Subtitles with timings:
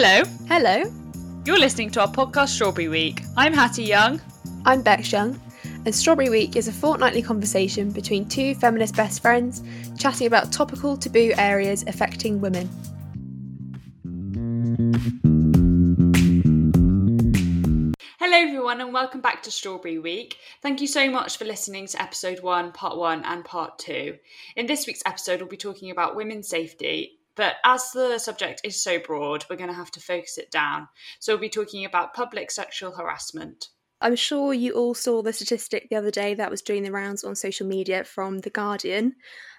[0.00, 0.84] Hello, Hello,
[1.44, 3.20] you're listening to our podcast Strawberry Week.
[3.36, 4.20] I'm Hattie Young.
[4.64, 5.40] I'm Bex Young,
[5.84, 9.60] and Strawberry Week is a fortnightly conversation between two feminist best friends
[9.98, 12.68] chatting about topical taboo areas affecting women.
[18.20, 20.36] Hello, everyone, and welcome back to Strawberry Week.
[20.62, 24.16] Thank you so much for listening to episode one, part one, and part two.
[24.54, 28.82] In this week's episode, we'll be talking about women's safety, but as the subject is
[28.82, 30.88] so broad, we're going to have to focus it down.
[31.20, 33.68] So, we'll be talking about public sexual harassment.
[34.00, 37.24] I'm sure you all saw the statistic the other day that was doing the rounds
[37.24, 39.14] on social media from The Guardian,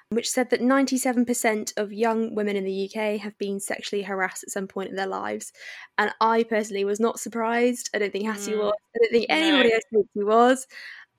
[0.09, 4.49] which said that 97% of young women in the UK have been sexually harassed at
[4.49, 5.51] some point in their lives.
[5.97, 7.89] And I personally was not surprised.
[7.93, 8.73] I don't think Hattie Mm, was.
[8.95, 9.35] I don't think no.
[9.35, 10.67] anybody else thought he was.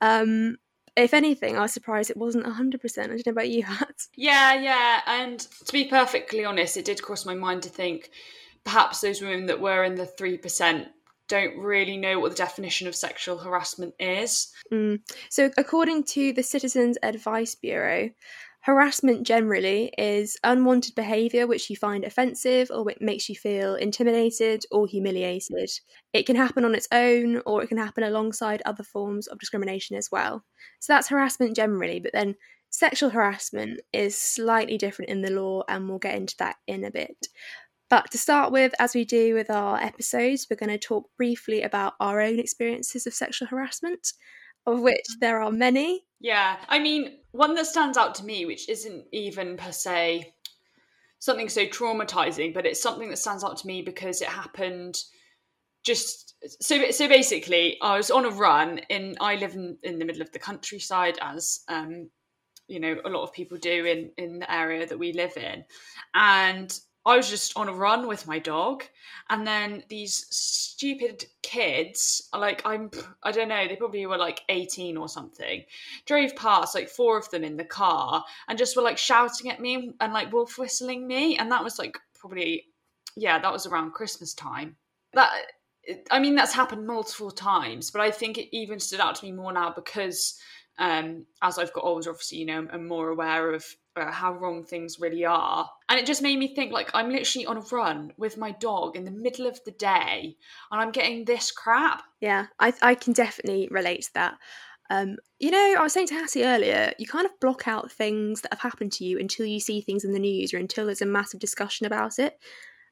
[0.01, 0.57] Um,
[0.95, 3.03] if anything, I was surprised it wasn't 100%.
[3.03, 4.07] I don't know about you, Hat.
[4.15, 5.01] Yeah, yeah.
[5.07, 8.09] And to be perfectly honest, it did cross my mind to think
[8.63, 10.87] perhaps those women that were in the 3%
[11.27, 14.51] don't really know what the definition of sexual harassment is.
[14.71, 14.99] Mm.
[15.29, 18.09] So, according to the Citizens Advice Bureau,
[18.61, 24.63] harassment generally is unwanted behaviour which you find offensive or which makes you feel intimidated
[24.71, 25.69] or humiliated.
[26.13, 29.95] It can happen on its own or it can happen alongside other forms of discrimination
[29.95, 30.43] as well.
[30.79, 32.35] So, that's harassment generally, but then
[32.71, 36.91] sexual harassment is slightly different in the law, and we'll get into that in a
[36.91, 37.27] bit.
[37.89, 41.61] But to start with, as we do with our episodes, we're going to talk briefly
[41.61, 44.13] about our own experiences of sexual harassment,
[44.65, 46.05] of which there are many.
[46.19, 50.33] Yeah, I mean, one that stands out to me, which isn't even per se
[51.19, 55.03] something so traumatizing, but it's something that stands out to me because it happened
[55.83, 60.05] just so so basically i was on a run in i live in, in the
[60.05, 62.09] middle of the countryside as um
[62.67, 65.63] you know a lot of people do in in the area that we live in
[66.13, 68.83] and i was just on a run with my dog
[69.29, 72.89] and then these stupid kids like i'm
[73.23, 75.63] i don't know they probably were like 18 or something
[76.05, 79.59] drove past like four of them in the car and just were like shouting at
[79.59, 82.65] me and like wolf whistling me and that was like probably
[83.15, 84.75] yeah that was around christmas time.
[85.13, 85.31] That
[86.11, 89.31] I mean, that's happened multiple times, but I think it even stood out to me
[89.31, 90.39] more now because
[90.77, 93.65] um, as I've got older, obviously, you know, I'm more aware of
[93.95, 95.69] how wrong things really are.
[95.89, 98.95] And it just made me think like, I'm literally on a run with my dog
[98.95, 100.35] in the middle of the day
[100.71, 102.03] and I'm getting this crap.
[102.21, 104.37] Yeah, I, I can definitely relate to that.
[104.89, 108.41] Um, you know, I was saying to Hattie earlier, you kind of block out things
[108.41, 111.01] that have happened to you until you see things in the news or until there's
[111.01, 112.37] a massive discussion about it.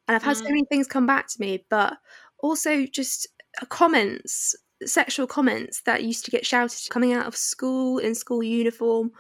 [0.08, 0.50] And I've had so Mm.
[0.50, 1.98] many things come back to me, but
[2.40, 3.28] also just
[3.62, 4.56] uh, comments,
[4.86, 9.12] sexual comments that used to get shouted coming out of school in school uniform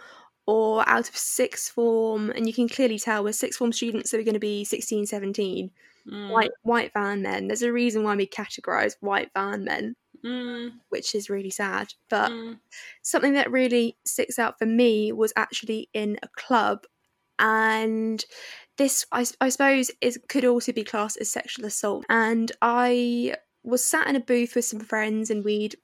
[0.50, 2.32] or out of sixth form.
[2.32, 5.06] And you can clearly tell we're sixth form students so we're going to be 16,
[5.06, 5.72] 17,
[6.10, 7.48] Mm, white, white van men.
[7.48, 9.96] There's a reason why we categorise white van men,
[10.26, 11.94] mm, which is really sad.
[12.10, 12.58] But mm.
[13.02, 16.86] something that really sticks out for me was actually in a club
[17.38, 18.24] and
[18.78, 23.34] this I suppose is could also be classed as sexual assault and i
[23.64, 25.76] was sat in a booth with some friends and we'd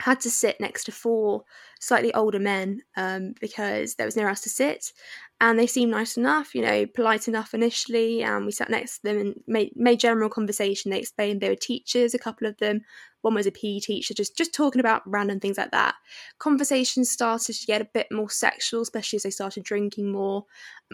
[0.00, 1.44] had to sit next to four
[1.80, 4.92] slightly older men um, because there was nowhere else to sit
[5.40, 9.02] and they seemed nice enough you know polite enough initially and we sat next to
[9.04, 10.90] them and made, made general conversation.
[10.90, 12.82] They explained they were teachers a couple of them
[13.24, 15.94] one was a PE teacher, just just talking about random things like that.
[16.38, 20.44] Conversations started to get a bit more sexual, especially as they started drinking more.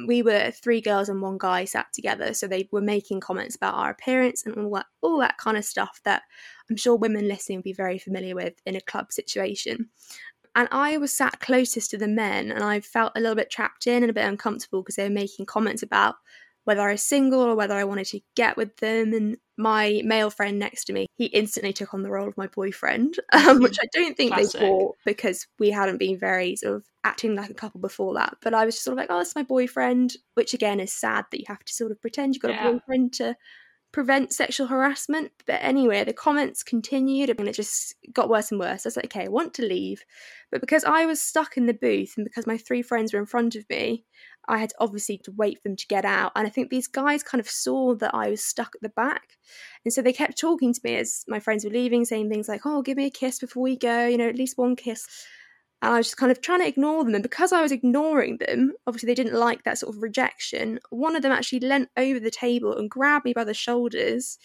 [0.06, 3.74] We were three girls and one guy sat together, so they were making comments about
[3.74, 6.22] our appearance and all that all that kind of stuff that
[6.70, 9.88] I'm sure women listening will be very familiar with in a club situation.
[10.54, 13.88] And I was sat closest to the men, and I felt a little bit trapped
[13.88, 16.14] in and a bit uncomfortable because they were making comments about
[16.64, 19.12] whether I was single or whether I wanted to get with them.
[19.14, 22.46] And my male friend next to me, he instantly took on the role of my
[22.48, 24.60] boyfriend, um, which I don't think Classic.
[24.60, 28.36] they thought because we hadn't been very sort of acting like a couple before that.
[28.42, 31.24] But I was just sort of like, oh, it's my boyfriend, which again is sad
[31.30, 32.68] that you have to sort of pretend you've got Yeah.
[32.68, 33.36] a boyfriend to
[33.92, 35.32] prevent sexual harassment.
[35.46, 38.86] But anyway, the comments continued and it just got worse and worse.
[38.86, 40.04] I was like, okay, I want to leave.
[40.52, 43.26] But because I was stuck in the booth and because my three friends were in
[43.26, 44.04] front of me,
[44.50, 46.32] I had obviously to wait for them to get out.
[46.34, 49.38] And I think these guys kind of saw that I was stuck at the back.
[49.84, 52.62] And so they kept talking to me as my friends were leaving, saying things like,
[52.64, 55.06] oh, give me a kiss before we go, you know, at least one kiss.
[55.82, 57.14] And I was just kind of trying to ignore them.
[57.14, 60.80] And because I was ignoring them, obviously they didn't like that sort of rejection.
[60.90, 64.36] One of them actually leant over the table and grabbed me by the shoulders,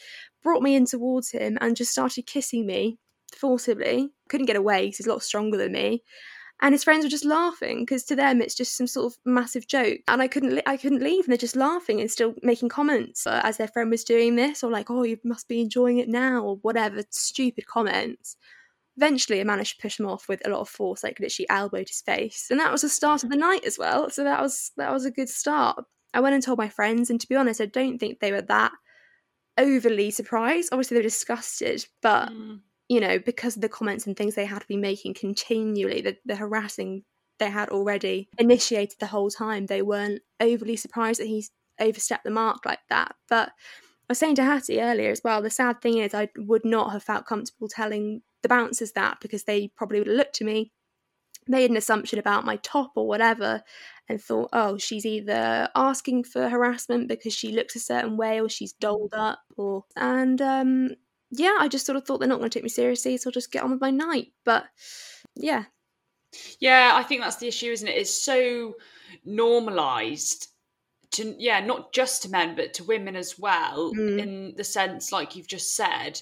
[0.43, 2.99] brought me in towards him, and just started kissing me
[3.35, 4.11] forcibly.
[4.29, 6.03] Couldn't get away because he's a lot stronger than me.
[6.61, 9.67] And his friends were just laughing because to them it's just some sort of massive
[9.67, 9.99] joke.
[10.07, 13.41] And i couldn't i couldn't leave and they're just laughing and still making comments uh,
[13.43, 16.41] as their friend was doing this or like oh you must be enjoying it now
[16.43, 18.37] or whatever stupid comments.
[18.97, 21.89] Eventually i managed to push him off with a lot of force like literally elbowed
[21.89, 22.47] his face.
[22.49, 25.05] And that was the start of the night as well so that was that was
[25.05, 25.83] a good start.
[26.13, 28.41] I went and told my friends and to be honest i don't think they were
[28.43, 28.71] that
[29.57, 30.69] overly surprised.
[30.71, 34.45] Obviously they were disgusted but mm you know, because of the comments and things they
[34.45, 37.03] had been making continually, the, the harassing
[37.39, 42.31] they had already initiated the whole time, they weren't overly surprised that he's overstepped the
[42.31, 43.15] mark like that.
[43.27, 43.51] But I
[44.09, 47.03] was saying to Hattie earlier as well, the sad thing is I would not have
[47.03, 50.71] felt comfortable telling the bouncers that because they probably would have looked at me,
[51.47, 53.63] made an assumption about my top or whatever,
[54.07, 58.47] and thought, oh, she's either asking for harassment because she looks a certain way or
[58.47, 60.89] she's dolled up or and um
[61.37, 63.33] yeah, I just sort of thought they're not going to take me seriously, so I'll
[63.33, 64.31] just get on with my night.
[64.43, 64.65] But
[65.35, 65.65] yeah.
[66.59, 67.97] Yeah, I think that's the issue, isn't it?
[67.97, 68.75] It's so
[69.23, 70.47] normalized
[71.11, 74.19] to, yeah, not just to men, but to women as well, mm.
[74.19, 76.19] in the sense, like you've just said.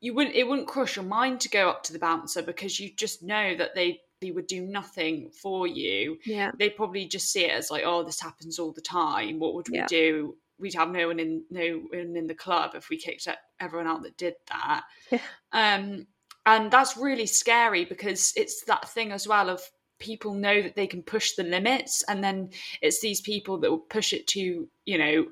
[0.00, 2.90] You wouldn't, it wouldn't cross your mind to go up to the bouncer because you
[2.96, 6.18] just know that they they would do nothing for you.
[6.24, 6.50] Yeah.
[6.58, 9.38] They probably just see it as like, oh, this happens all the time.
[9.38, 9.86] What would we yeah.
[9.86, 10.36] do?
[10.60, 13.26] We'd have no one in no one in the club if we kicked
[13.58, 14.82] everyone out that did that.
[15.10, 15.18] Yeah.
[15.52, 16.06] Um,
[16.46, 19.62] and that's really scary because it's that thing as well of
[19.98, 23.78] people know that they can push the limits, and then it's these people that will
[23.78, 25.26] push it to you know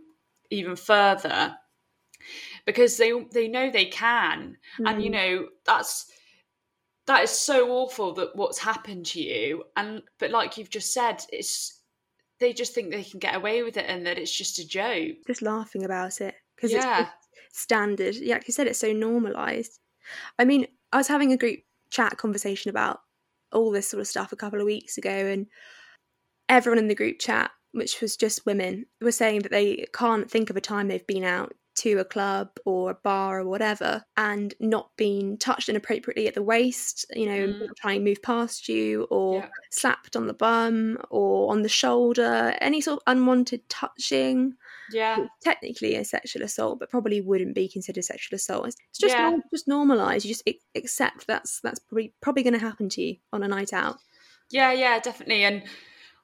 [0.51, 1.55] even further
[2.67, 4.91] because they they know they can, mm.
[4.91, 5.15] and you mm.
[5.15, 6.11] know that's
[7.09, 11.25] that is so awful that what's happened to you and but like you've just said
[11.33, 11.78] it's
[12.41, 15.17] they just think they can get away with it and that it's just a joke.
[15.27, 17.01] Just laughing about it because yeah.
[17.01, 18.15] it's standard.
[18.17, 19.79] Yeah, like you said, it's so normalized.
[20.39, 23.01] I mean, I was having a group chat conversation about
[23.53, 25.47] all this sort of stuff a couple of weeks ago, and
[26.49, 30.51] everyone in the group chat, which was just women, were saying that they can't think
[30.51, 34.55] of a time they've been out to a club or a bar or whatever and
[34.61, 37.69] not being touched inappropriately at the waist, you know, mm.
[37.77, 39.49] trying to move past you or yeah.
[39.71, 44.55] slapped on the bum or on the shoulder, any sort of unwanted touching.
[44.91, 45.27] Yeah.
[45.43, 48.69] Technically a sexual assault, but probably wouldn't be considered sexual assault.
[48.69, 49.23] It's just yeah.
[49.23, 50.25] normal, just normalized.
[50.25, 53.73] You just accept that's that's probably probably going to happen to you on a night
[53.73, 53.99] out.
[54.51, 55.45] Yeah, yeah, definitely.
[55.45, 55.63] And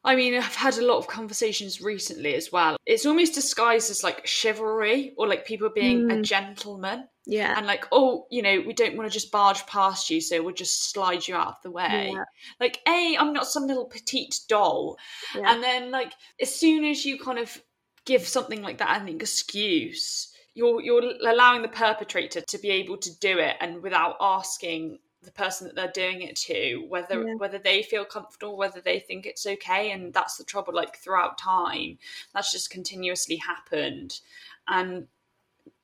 [0.05, 2.77] I mean, I've had a lot of conversations recently as well.
[2.85, 6.19] It's almost disguised as like chivalry or like people being mm.
[6.19, 7.09] a gentleman.
[7.27, 7.55] Yeah.
[7.57, 10.55] And like, oh, you know, we don't want to just barge past you, so we'll
[10.55, 12.11] just slide you out of the way.
[12.13, 12.25] Yeah.
[12.61, 14.99] Like, A, I'm not some little petite doll.
[15.35, 15.51] Yeah.
[15.51, 17.59] And then like as soon as you kind of
[18.05, 23.19] give something like that an excuse, you're you're allowing the perpetrator to be able to
[23.19, 27.35] do it and without asking the person that they're doing it to whether yeah.
[27.35, 31.39] whether they feel comfortable whether they think it's okay and that's the trouble like throughout
[31.39, 31.99] time
[32.33, 34.21] that's just continuously happened
[34.69, 35.07] and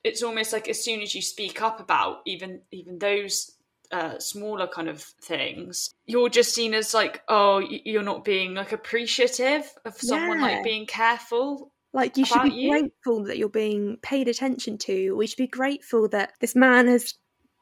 [0.05, 3.53] it's almost like as soon as you speak up about even even those
[3.93, 8.73] uh, smaller kind of things, you're just seen as like, oh, you're not being like
[8.73, 10.45] appreciative of someone yeah.
[10.45, 11.73] like being careful.
[11.93, 12.71] Like you should be you.
[12.71, 15.17] grateful that you're being paid attention to.
[15.17, 17.15] We should be grateful that this man has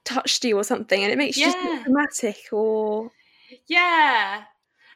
[0.04, 3.10] touched you or something and it makes you just dramatic or
[3.66, 4.42] yeah.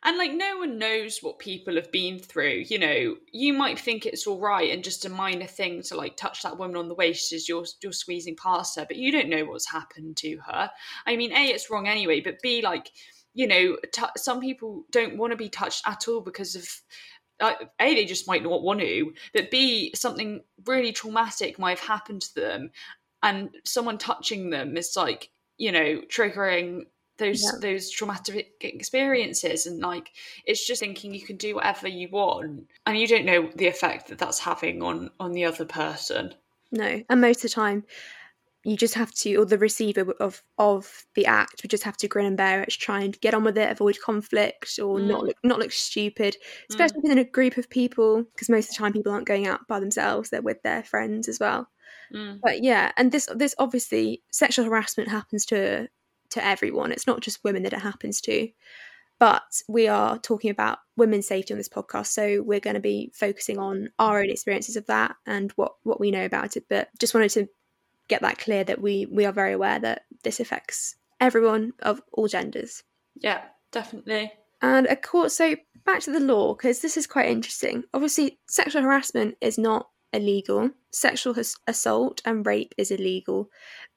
[0.05, 2.65] And like no one knows what people have been through.
[2.67, 6.17] You know you might think it's all right and just a minor thing to like
[6.17, 9.29] touch that woman on the waist as you're you're squeezing past her but you don't
[9.29, 10.71] know what's happened to her.
[11.07, 12.91] I mean a it's wrong anyway but b like
[13.35, 16.69] you know t- some people don't want to be touched at all because of
[17.41, 21.89] uh, a they just might not want to but b something really traumatic might have
[21.89, 22.71] happened to them
[23.23, 26.83] and someone touching them is like you know triggering
[27.19, 27.59] those yeah.
[27.61, 30.11] those traumatic experiences and like
[30.47, 34.09] it's just thinking you can do whatever you want and you don't know the effect
[34.09, 36.35] that that's having on on the other person
[36.71, 37.85] no and most of the time
[38.65, 42.09] you just have to or the receiver of of the act would just have to
[42.09, 45.07] grin and bear it try and get on with it avoid conflict or mm.
[45.07, 46.37] not look not look stupid
[46.71, 47.03] especially mm.
[47.03, 49.81] within a group of people because most of the time people aren't going out by
[49.81, 51.69] themselves they're with their friends as well
[52.13, 52.41] Mm.
[52.43, 55.89] But yeah, and this this obviously sexual harassment happens to
[56.31, 56.93] to everyone.
[56.93, 58.49] It's not just women that it happens to.
[59.19, 63.13] But we are talking about women's safety on this podcast, so we're going to be
[63.15, 66.65] focusing on our own experiences of that and what what we know about it.
[66.69, 67.49] But just wanted to
[68.09, 72.27] get that clear that we we are very aware that this affects everyone of all
[72.27, 72.83] genders.
[73.15, 74.33] Yeah, definitely.
[74.61, 77.85] And of course, so back to the law because this is quite interesting.
[77.95, 80.71] Obviously, sexual harassment is not illegal.
[80.91, 83.51] Sexual has- assault and rape is illegal.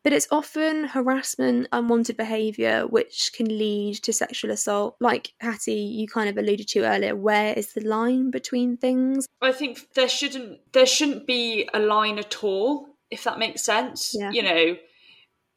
[0.04, 4.96] But it's often harassment, unwanted behaviour, which can lead to sexual assault.
[5.00, 9.28] Like Hattie, you kind of alluded to earlier, where is the line between things?
[9.42, 14.14] I think there shouldn't there shouldn't be a line at all, if that makes sense.
[14.18, 14.32] Yeah.
[14.32, 14.78] You know,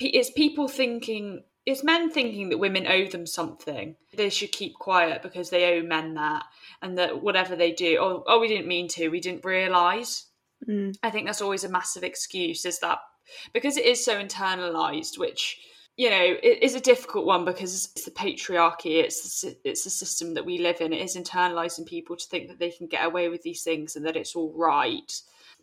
[0.00, 3.94] it's people thinking it's men thinking that women owe them something.
[4.14, 6.44] They should keep quiet because they owe men that,
[6.80, 10.27] and that whatever they do, oh, oh, we didn't mean to, we didn't realise.
[10.66, 10.96] Mm.
[11.02, 12.64] I think that's always a massive excuse.
[12.64, 12.98] Is that
[13.52, 15.58] because it is so internalized, which
[15.96, 19.02] you know it is a difficult one because it's the patriarchy.
[19.02, 20.92] It's it's the system that we live in.
[20.92, 24.06] It is internalizing people to think that they can get away with these things and
[24.06, 25.12] that it's all right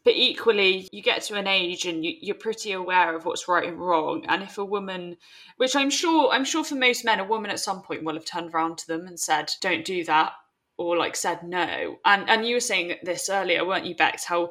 [0.06, 3.68] but equally you get to an age and you, are pretty aware of what's right
[3.68, 5.18] and wrong and if a woman
[5.58, 8.24] which i'm sure i'm sure for most men a woman at some point will have
[8.24, 10.32] turned around to them and said don't do that
[10.78, 14.50] or like said no and and you were saying this earlier weren't you bex how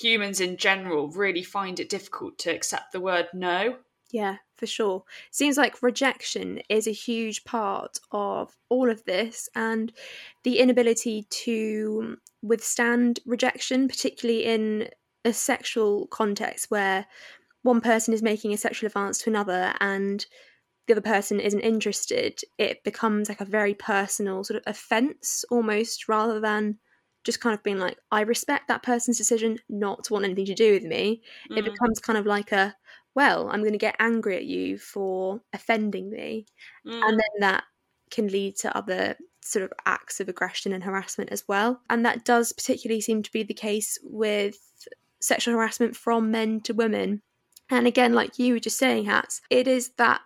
[0.00, 3.76] humans in general really find it difficult to accept the word no
[4.14, 5.02] yeah, for sure.
[5.32, 9.92] Seems like rejection is a huge part of all of this, and
[10.44, 14.88] the inability to withstand rejection, particularly in
[15.24, 17.06] a sexual context where
[17.62, 20.26] one person is making a sexual advance to another and
[20.86, 26.08] the other person isn't interested, it becomes like a very personal sort of offense almost
[26.08, 26.78] rather than
[27.24, 30.54] just kind of being like, I respect that person's decision not to want anything to
[30.54, 31.22] do with me.
[31.50, 31.58] Mm.
[31.58, 32.76] It becomes kind of like a,
[33.14, 36.46] well, I'm going to get angry at you for offending me.
[36.86, 37.02] Mm.
[37.02, 37.64] And then that
[38.10, 41.80] can lead to other sort of acts of aggression and harassment as well.
[41.90, 44.56] And that does particularly seem to be the case with
[45.20, 47.22] sexual harassment from men to women.
[47.70, 50.20] And again, like you were just saying, Hats, it is that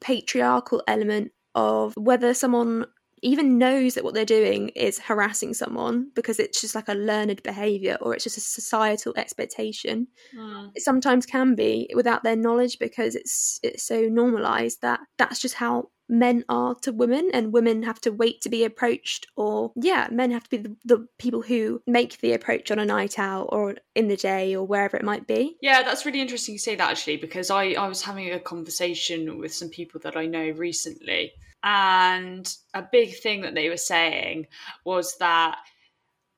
[0.00, 2.86] patriarchal element of whether someone
[3.22, 7.42] even knows that what they're doing is harassing someone because it's just like a learned
[7.42, 10.70] behavior or it's just a societal expectation mm.
[10.74, 15.54] it sometimes can be without their knowledge because it's it's so normalized that that's just
[15.54, 20.08] how men are to women and women have to wait to be approached or yeah
[20.10, 23.48] men have to be the, the, people who make the approach on a night out
[23.50, 26.74] or in the day or wherever it might be yeah that's really interesting you say
[26.74, 30.50] that actually because i i was having a conversation with some people that i know
[30.50, 34.46] recently and a big thing that they were saying
[34.84, 35.58] was that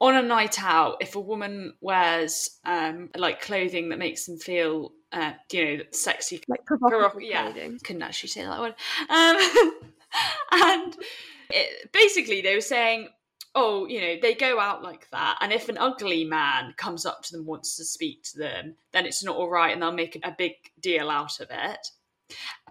[0.00, 4.92] on a night out, if a woman wears um, like clothing that makes them feel,
[5.12, 7.78] uh, you know, sexy, like provocative yeah, clothing.
[7.82, 8.74] couldn't actually say that word.
[9.08, 9.72] Um,
[10.52, 10.96] and
[11.50, 13.08] it, basically, they were saying,
[13.54, 17.22] oh, you know, they go out like that, and if an ugly man comes up
[17.22, 20.18] to them, wants to speak to them, then it's not all right, and they'll make
[20.22, 21.88] a big deal out of it.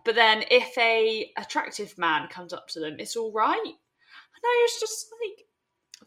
[0.05, 3.61] But then if a attractive man comes up to them, it's all right.
[3.63, 5.45] And I was just like,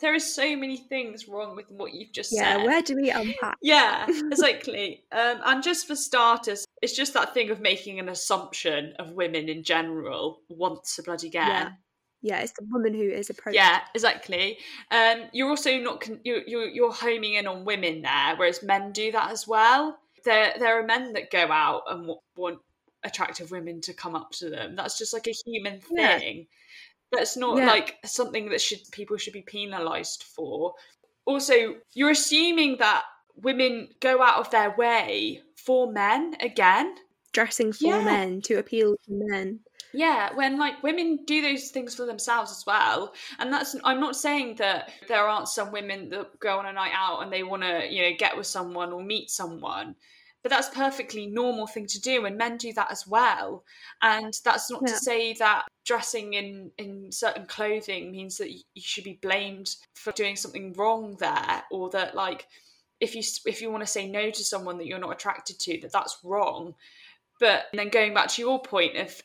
[0.00, 2.58] there are so many things wrong with what you've just yeah, said.
[2.58, 3.56] Yeah, where do we unpack?
[3.62, 5.04] Yeah, exactly.
[5.12, 9.48] um, and just for starters, it's just that thing of making an assumption of women
[9.48, 11.48] in general once a bloody again.
[11.48, 11.70] Yeah.
[12.22, 13.54] Yeah, it's the woman who is approached.
[13.54, 14.58] Yeah, exactly.
[14.90, 18.90] Um, you're also not con- you're, you're you're homing in on women there, whereas men
[18.90, 19.96] do that as well.
[20.24, 22.58] There there are men that go out and want
[23.06, 24.74] attractive women to come up to them.
[24.76, 26.38] That's just like a human thing.
[26.38, 26.44] Yeah.
[27.18, 27.66] That's not yeah.
[27.66, 30.74] like something that should people should be penalized for.
[31.24, 33.04] Also, you're assuming that
[33.36, 36.94] women go out of their way for men again,
[37.32, 38.04] dressing for yeah.
[38.04, 39.60] men to appeal to men.
[39.92, 43.14] Yeah, when like women do those things for themselves as well.
[43.38, 46.92] And that's I'm not saying that there aren't some women that go on a night
[46.94, 49.94] out and they want to, you know, get with someone or meet someone
[50.46, 53.64] but that's perfectly normal thing to do and men do that as well
[54.00, 54.92] and that's not yeah.
[54.92, 60.12] to say that dressing in in certain clothing means that you should be blamed for
[60.12, 62.46] doing something wrong there or that like
[63.00, 65.80] if you if you want to say no to someone that you're not attracted to
[65.80, 66.76] that that's wrong
[67.40, 69.20] but then going back to your point of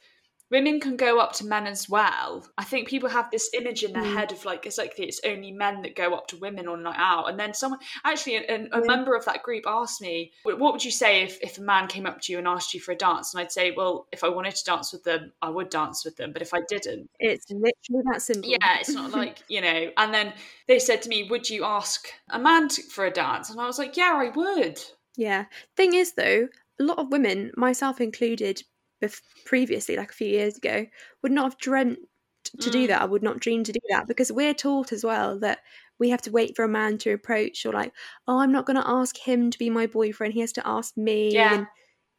[0.51, 2.45] women can go up to men as well.
[2.57, 4.13] I think people have this image in their mm.
[4.13, 6.97] head of like it's like it's only men that go up to women on night
[6.97, 8.79] out, and then someone actually a, a yeah.
[8.85, 12.05] member of that group asked me, "What would you say if if a man came
[12.05, 14.29] up to you and asked you for a dance?" And I'd say, "Well, if I
[14.29, 17.49] wanted to dance with them, I would dance with them, but if I didn't, it's
[17.49, 19.91] literally that simple." Yeah, it's not like you know.
[19.97, 20.33] And then
[20.67, 23.65] they said to me, "Would you ask a man to, for a dance?" And I
[23.65, 24.81] was like, "Yeah, I would."
[25.17, 25.45] Yeah.
[25.75, 26.47] Thing is, though,
[26.79, 28.63] a lot of women, myself included,
[29.01, 30.85] bef- previously, like a few years ago,
[31.21, 31.99] would not have dreamt
[32.43, 32.71] to mm.
[32.71, 33.01] do that.
[33.01, 35.59] I would not dream to do that because we're taught as well that
[35.99, 37.93] we have to wait for a man to approach or like,
[38.27, 40.33] oh, I'm not going to ask him to be my boyfriend.
[40.33, 41.33] He has to ask me.
[41.33, 41.53] Yeah.
[41.53, 41.67] And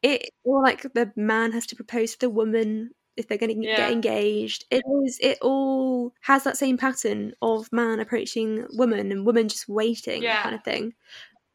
[0.02, 3.66] it or like the man has to propose to the woman if they're going to
[3.66, 3.76] yeah.
[3.76, 4.64] get engaged.
[4.70, 5.18] It is.
[5.20, 10.42] It all has that same pattern of man approaching woman and woman just waiting, yeah.
[10.42, 10.94] kind of thing.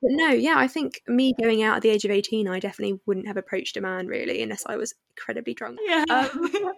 [0.01, 2.99] But no, yeah, I think me going out at the age of 18, I definitely
[3.05, 5.79] wouldn't have approached a man really unless I was incredibly drunk.
[5.85, 6.05] Yeah.
[6.09, 6.51] Um,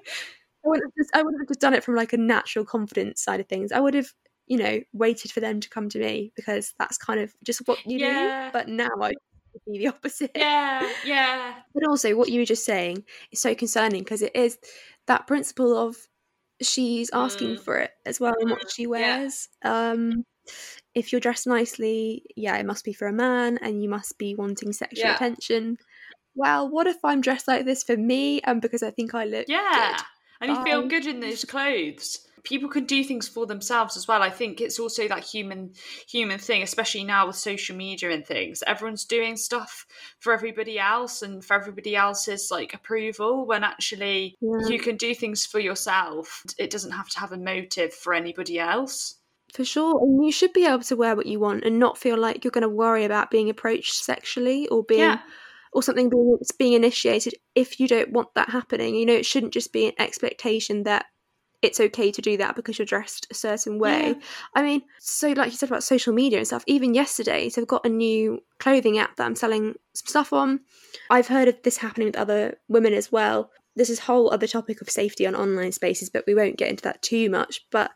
[0.66, 3.22] I wouldn't have just I would have just done it from like a natural confidence
[3.24, 3.72] side of things.
[3.72, 4.12] I would have,
[4.48, 7.80] you know, waited for them to come to me because that's kind of just what
[7.86, 8.48] you Yeah.
[8.48, 8.54] do.
[8.54, 9.14] But now I
[9.54, 10.32] would be the opposite.
[10.36, 11.56] yeah, yeah.
[11.74, 14.58] But also what you were just saying is so concerning because it is
[15.08, 15.96] that principle of
[16.62, 17.60] she's asking Mm.
[17.62, 18.88] for it as well and what she yeah.
[18.90, 19.48] wears.
[19.64, 20.26] Um
[20.96, 24.36] if you're dressed nicely, yeah, it must be for a man and you must be
[24.36, 25.16] wanting sexual Yeah.
[25.16, 25.78] attention.
[26.36, 29.48] Well, what if I'm dressed like this for me and because I think I look
[29.48, 29.74] Yeah.
[29.74, 30.04] good?
[30.42, 32.26] And you feel um, good in those clothes.
[32.44, 34.22] People can do things for themselves as well.
[34.22, 35.74] I think it's also that human
[36.08, 38.64] human thing, especially now with social media and things.
[38.66, 39.86] Everyone's doing stuff
[40.20, 44.70] for everybody else and for everybody else's like approval when actually Yeah.
[44.70, 46.42] you can do things for yourself.
[46.58, 49.19] It doesn't have to have a motive for anybody else.
[49.54, 50.00] For sure.
[50.02, 52.52] And you should be able to wear what you want and not feel like you're
[52.52, 55.20] going to worry about being approached sexually or being Yeah.
[55.74, 58.96] or something being being initiated if you don't want that happening.
[58.96, 61.06] You know, it shouldn't just be an expectation that
[61.62, 64.10] it's okay to do that because you're dressed a certain way.
[64.12, 64.14] Yeah.
[64.56, 67.68] I mean, so like you said about social media and stuff, even yesterday, so I've
[67.68, 70.62] got a new clothing app that I'm selling some stuff on.
[71.10, 73.52] I've heard of this happening with other women as well.
[73.76, 77.02] This whole other topic of safety on online spaces, but we won't get into that
[77.02, 77.66] too much.
[77.72, 77.92] But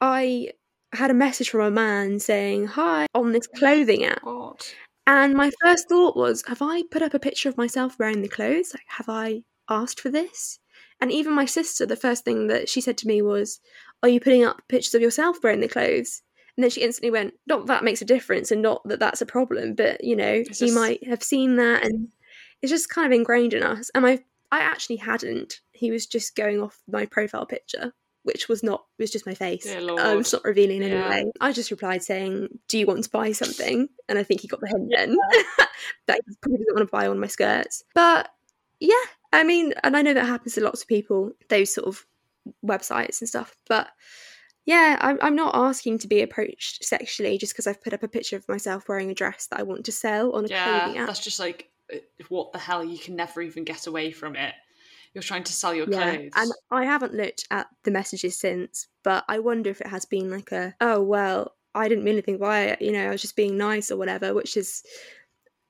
[0.00, 0.50] I
[0.92, 4.22] had a message from a man saying, Hi, on this oh clothing app.
[4.22, 4.64] God.
[5.06, 8.28] And my first thought was, have I put up a picture of myself wearing the
[8.28, 8.72] clothes?
[8.72, 10.60] Like, have I asked for this?
[11.00, 13.60] And even my sister, the first thing that she said to me was,
[14.02, 16.22] Are you putting up pictures of yourself wearing the clothes?
[16.56, 19.26] And then she instantly went, Not that makes a difference and not that that's a
[19.26, 22.08] problem, but you know, It's he just- might have seen that and
[22.60, 23.90] it's just kind of ingrained in us.
[23.94, 24.20] And I
[24.52, 25.60] I actually hadn't.
[25.72, 27.92] He was just going off my profile picture,
[28.24, 29.66] which was not, it was just my face.
[29.68, 31.06] Um, it's not revealing in Yeah.
[31.12, 31.32] any way.
[31.40, 33.88] I just replied saying, Do you want to buy something?
[34.08, 35.16] And I think he got the hint then
[36.06, 37.82] that he probably doesn't want to buy one of my skirts.
[37.94, 38.30] But
[38.80, 38.94] yeah,
[39.32, 42.04] I mean, and I know that happens to lots of people, those sort of
[42.64, 43.56] websites and stuff.
[43.68, 43.88] But
[44.64, 48.08] yeah, I'm, I'm not asking to be approached sexually just because I've put up a
[48.08, 51.06] picture of myself wearing a dress that I want to sell on a clothing app.
[51.08, 51.96] that's just like uh,
[52.28, 52.84] what the hell?
[52.84, 54.54] You can never even get away from it.
[55.14, 56.32] You're trying to sell your Yeah, clothes.
[56.36, 60.30] and I haven't looked at the messages since, but I wonder if it has been
[60.30, 63.36] like a, oh, well, I didn't mean anything by it, you know, I was just
[63.36, 64.82] being nice or whatever, which is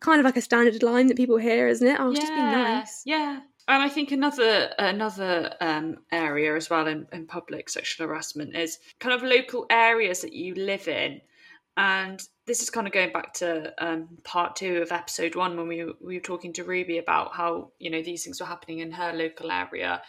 [0.01, 1.99] kind of like a standard line that people hear, isn't it?
[1.99, 3.03] I was just being nice.
[3.05, 3.41] Yeah.
[3.69, 8.79] And I think another another um, area as well in, in public sexual harassment is
[8.99, 11.21] kind of local areas that you live in.
[11.77, 15.69] And this is kind of going back to um, part two of episode one when
[15.69, 18.91] we, we were talking to Ruby about how, you know, these things were happening in
[18.91, 20.03] her local area.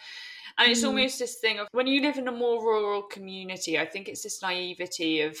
[0.58, 0.88] And it's Mm.
[0.88, 4.22] almost this thing of when you live in a more rural community, I think it's
[4.22, 5.36] this naivety of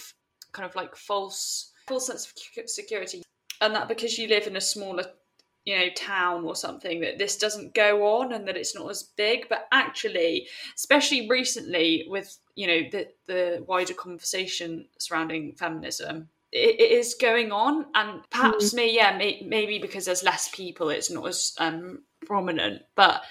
[0.52, 3.22] kind of like false false sense of security.
[3.60, 5.04] And that because you live in a smaller
[5.64, 9.02] you know town or something that this doesn't go on and that it's not as
[9.16, 16.80] big but actually especially recently with you know the the wider conversation surrounding feminism it,
[16.80, 21.26] is going on and perhaps me yeah may, maybe because there's less people it's not
[21.26, 23.22] as um prominent but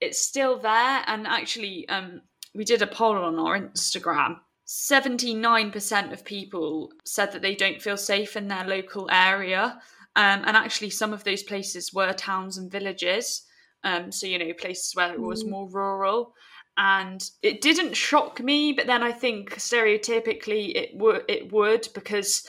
[0.00, 2.22] it's still there and actually um
[2.54, 7.98] we did a poll on our instagram 79% of people said that they don't feel
[7.98, 9.78] safe in their local area
[10.16, 13.42] um, and actually, some of those places were towns and villages.
[13.82, 15.50] Um, so, you know, places where it was Mm.
[15.50, 16.34] more rural.
[16.76, 22.46] And it didn't shock me, but then I think stereotypically it would it would because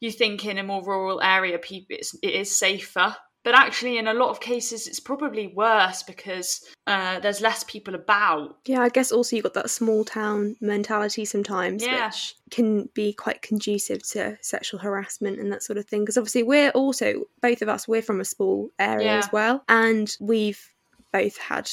[0.00, 3.14] you think in a more rural area, people it's, it is safer.
[3.44, 7.96] But actually, in a lot of cases, it's probably worse because uh, there's less people
[7.96, 8.58] about.
[8.66, 12.06] Yeah, I guess also you've got that small town mentality sometimes, Yeah.
[12.06, 16.02] which can be quite conducive to sexual harassment and that sort of thing.
[16.02, 19.18] Because obviously, we're also, both of us, we're from a small area Yeah.
[19.18, 19.64] as well.
[19.68, 20.64] And we've
[21.12, 21.68] both had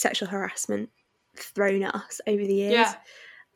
[0.00, 0.90] sexual harassment
[1.36, 2.72] thrown at us over the years.
[2.72, 2.94] Yeah.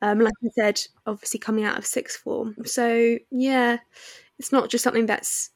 [0.03, 2.57] Um, like I said, obviously coming out of sixth form.
[2.65, 3.79] So, yeah,
[4.39, 5.51] it's not just something that's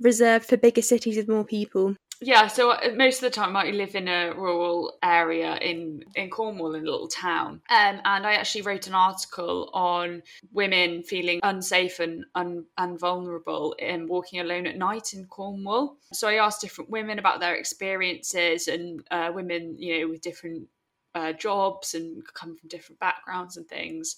[0.00, 1.96] reserved for bigger cities with more people.
[2.22, 6.28] Yeah, so uh, most of the time I live in a rural area in in
[6.28, 11.40] Cornwall, in a little town, um, and I actually wrote an article on women feeling
[11.42, 15.96] unsafe and un, and vulnerable in walking alone at night in Cornwall.
[16.12, 20.68] So I asked different women about their experiences, and uh, women, you know, with different
[21.14, 24.16] uh, jobs and come from different backgrounds and things.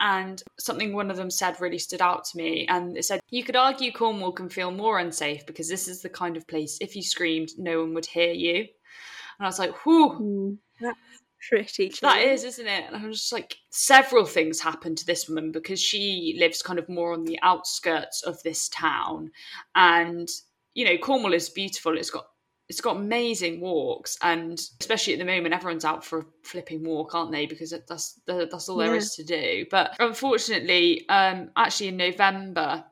[0.00, 2.66] And something one of them said really stood out to me.
[2.68, 6.08] And it said, You could argue Cornwall can feel more unsafe because this is the
[6.08, 8.56] kind of place, if you screamed, no one would hear you.
[8.56, 8.66] And
[9.40, 10.58] I was like, Whew, Mm.
[10.80, 10.98] That's
[11.48, 12.12] pretty clear.
[12.12, 12.84] That is, isn't it?
[12.86, 16.78] And I was just like, several things happened to this woman because she lives kind
[16.78, 19.30] of more on the outskirts of this town.
[19.74, 20.28] And,
[20.74, 21.96] you know, Cornwall is beautiful.
[21.96, 22.26] It's got
[22.72, 27.14] it's got amazing walks and especially at the moment everyone's out for a flipping walk
[27.14, 27.44] aren't they?
[27.44, 28.96] Because that's that's all there Yeah.
[28.96, 29.66] is to do.
[29.70, 32.82] But unfortunately um actually in november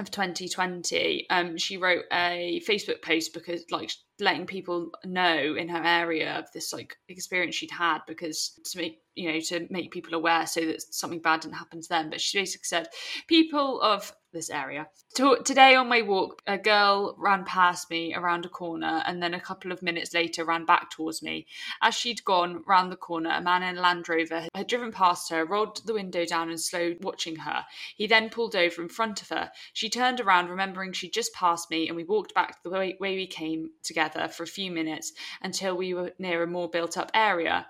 [0.00, 5.82] of 2020 um she wrote a facebook post because like letting people know in her
[5.84, 10.14] area of this like experience she'd had because to make you know to make people
[10.14, 12.10] aware so that something bad didn't happen to them.
[12.10, 12.88] But she basically said
[13.28, 14.88] people of this area.
[15.14, 19.34] To- today on my walk a girl ran past me around a corner and then
[19.34, 21.46] a couple of minutes later ran back towards me.
[21.82, 25.30] As she'd gone round the corner a man in a land rover had driven past
[25.30, 27.64] her rolled the window down and slowed watching her.
[27.96, 29.50] He then pulled over in front of her.
[29.72, 33.16] She turned around remembering she'd just passed me and we walked back the way, way
[33.16, 37.10] we came together for a few minutes until we were near a more built up
[37.14, 37.66] area.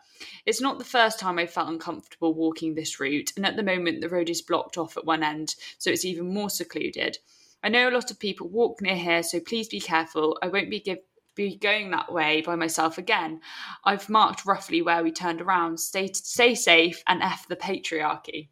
[0.47, 4.01] It's not the first time I felt uncomfortable walking this route, and at the moment
[4.01, 7.19] the road is blocked off at one end, so it's even more secluded.
[7.63, 10.39] I know a lot of people walk near here, so please be careful.
[10.43, 10.99] I won't be give,
[11.35, 13.41] be going that way by myself again.
[13.85, 15.79] I've marked roughly where we turned around.
[15.79, 18.49] Stay stay safe and f the patriarchy,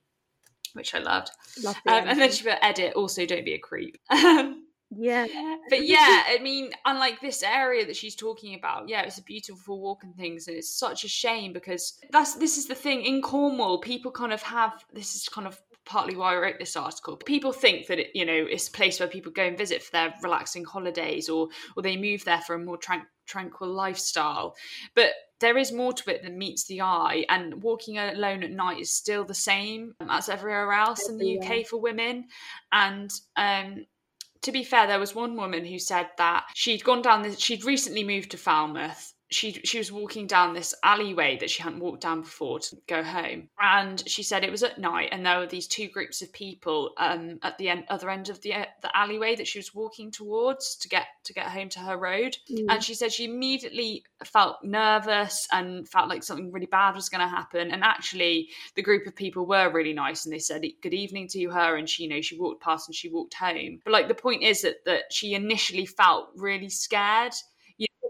[0.75, 1.31] which I loved.
[1.67, 2.95] Um, and then she put edit.
[2.95, 3.99] Also, don't be a creep.
[4.11, 5.27] yeah,
[5.69, 9.81] but yeah, I mean, unlike this area that she's talking about, yeah, it's a beautiful
[9.81, 13.23] walk and things, and it's such a shame because that's this is the thing in
[13.23, 13.81] Cornwall.
[13.81, 17.17] People kind of have this is kind of partly why I wrote this article.
[17.17, 19.93] People think that it, you know, it's a place where people go and visit for
[19.93, 24.55] their relaxing holidays, or or they move there for a more tran- tranquil lifestyle,
[24.95, 28.79] but there is more to it than meets the eye and walking alone at night
[28.79, 32.27] is still the same as everywhere else in the UK for women
[32.73, 33.87] and um
[34.43, 37.39] to be fair, there was one woman who said that she'd gone down this.
[37.39, 39.13] She'd recently moved to Falmouth.
[39.31, 43.03] She she was walking down this alleyway that she hadn't walked down before to go
[43.03, 46.33] home, and she said it was at night, and there were these two groups of
[46.33, 50.11] people um, at the end, other end of the the alleyway that she was walking
[50.11, 52.37] towards to get to get home to her road.
[52.51, 52.67] Mm.
[52.69, 57.21] And she said she immediately felt nervous and felt like something really bad was going
[57.21, 57.71] to happen.
[57.71, 61.51] And actually, the group of people were really nice, and they said good evening to
[61.51, 61.77] her.
[61.77, 63.81] And she, you know, she walked past and she walked home.
[63.85, 67.33] But like the point is that that she initially felt really scared.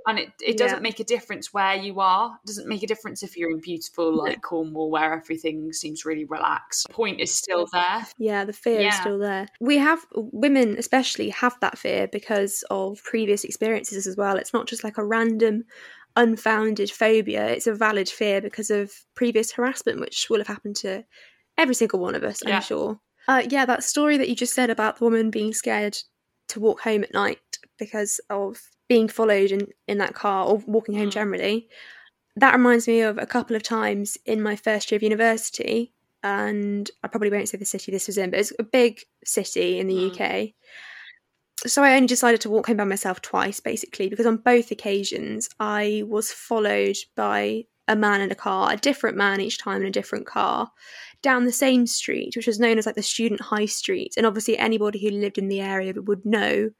[0.06, 0.82] And it, it doesn't Yeah.
[0.82, 2.38] make a difference where you are.
[2.42, 6.24] It doesn't make a difference if you're in beautiful like Cornwall where everything seems really
[6.24, 6.86] relaxed.
[6.88, 8.06] The point is still there.
[8.18, 9.46] Yeah, the fear is still there.
[9.60, 14.36] We have women, especially, have that fear because of previous experiences as well.
[14.36, 15.64] It's not just like a random,
[16.16, 17.46] unfounded phobia.
[17.48, 21.04] It's a valid fear because of previous harassment, which will have happened to
[21.58, 22.40] every single one of us.
[22.44, 22.56] Yeah.
[22.56, 23.00] I'm sure.
[23.28, 25.96] Uh, yeah, that story that you just said about the woman being scared
[26.48, 27.38] to walk home at night
[27.78, 28.60] because of
[28.90, 31.12] being followed in, in that car or walking home Mm.
[31.12, 31.68] generally.
[32.34, 35.92] That reminds me of a couple of times in my first year of university
[36.24, 39.78] and I probably won't say the city this was in, but it's a big city
[39.78, 40.06] in the Mm.
[40.10, 40.54] UK.
[41.66, 45.48] So I only decided to walk home by myself twice, basically, because on both occasions
[45.60, 49.88] I was followed by a man in a car, a different man each time in
[49.88, 50.70] a different car,
[51.22, 54.14] down the same street, which was known as like the Student High Street.
[54.16, 56.70] And obviously, anybody who lived in the area would know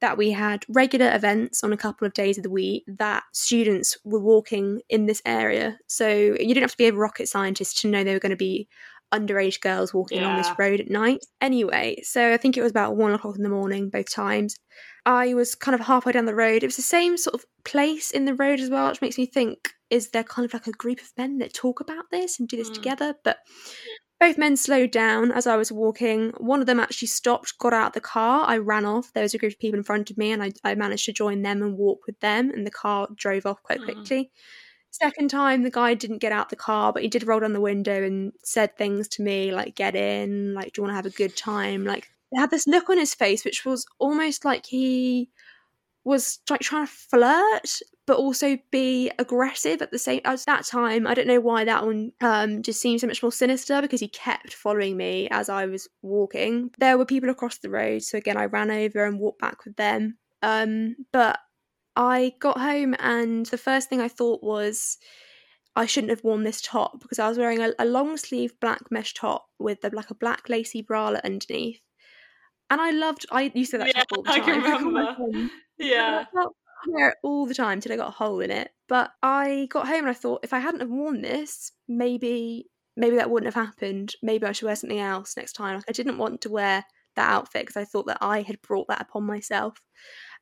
[0.00, 3.96] that we had regular events on a couple of days of the week that students
[4.04, 5.78] were walking in this area.
[5.86, 8.36] So you didn't have to be a rocket scientist to know they were going to
[8.36, 8.68] be
[9.12, 11.24] underage girls walking on this road at night.
[11.40, 14.56] Anyway, so I think it was about one o'clock in the morning both times.
[15.04, 16.62] I was kind of halfway down the road.
[16.62, 19.26] It was the same sort of place in the road as well, which makes me
[19.26, 22.48] think is there kind of like a group of men that talk about this and
[22.48, 22.74] do this Mm.
[22.74, 23.14] together?
[23.24, 23.38] But
[24.20, 26.32] both men slowed down as I was walking.
[26.38, 28.44] One of them actually stopped, got out the car.
[28.46, 29.12] I ran off.
[29.12, 31.12] There was a group of people in front of me, and I, I managed to
[31.12, 32.50] join them and walk with them.
[32.50, 33.84] And the car drove off quite Mm.
[33.86, 34.30] quickly.
[34.90, 37.60] Second time, the guy didn't get out the car, but he did roll down the
[37.60, 41.06] window and said things to me like, get in, like, do you want to have
[41.06, 41.84] a good time?
[41.84, 45.30] Like, he had this look on his face, which was almost like he
[46.04, 47.78] was like trying to flirt
[48.10, 51.86] but also be aggressive at the same at that time i don't know why that
[51.86, 55.64] one um just seemed so much more sinister because he kept following me as i
[55.64, 59.40] was walking there were people across the road so again i ran over and walked
[59.40, 61.38] back with them um but
[61.94, 64.98] i got home and the first thing i thought was
[65.76, 68.80] I shouldn't have worn this top because I was wearing a, a long sleeve black
[68.90, 71.78] mesh top with the, like a black lacy bralette underneath.
[72.70, 74.62] And I loved, I used to that Yeah, top all the I time.
[74.62, 75.48] can remember.
[75.78, 76.24] Yeah.
[76.26, 78.70] I felt- Wear it all the time till I got a hole in it.
[78.88, 82.66] But I got home and I thought if I hadn't have worn this, maybe
[82.96, 84.14] maybe that wouldn't have happened.
[84.22, 85.76] Maybe I should wear something else next time.
[85.76, 86.84] Like I didn't want to wear
[87.16, 89.80] that outfit because I thought that I had brought that upon myself.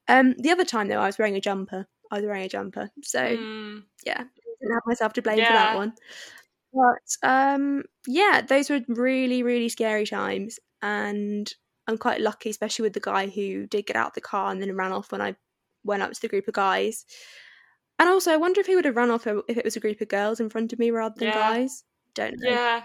[0.09, 1.87] Um, the other time though, I was wearing a jumper.
[2.11, 3.83] I was wearing a jumper, so Mm.
[4.05, 4.25] yeah,
[4.61, 5.47] didn't have myself to blame yeah.
[5.47, 5.93] for that one.
[6.73, 11.53] But um, yeah, those were really, really scary times, and
[11.87, 14.61] I'm quite lucky, especially with the guy who did get out of the car and
[14.61, 15.37] then ran off when I
[15.85, 17.05] went up to the group of guys.
[17.99, 20.01] And also, I wonder if he would have run off if it was a group
[20.01, 21.35] of girls in front of me rather than yeah.
[21.35, 21.85] guys.
[22.15, 22.51] Don't know.
[22.51, 22.83] Yeah.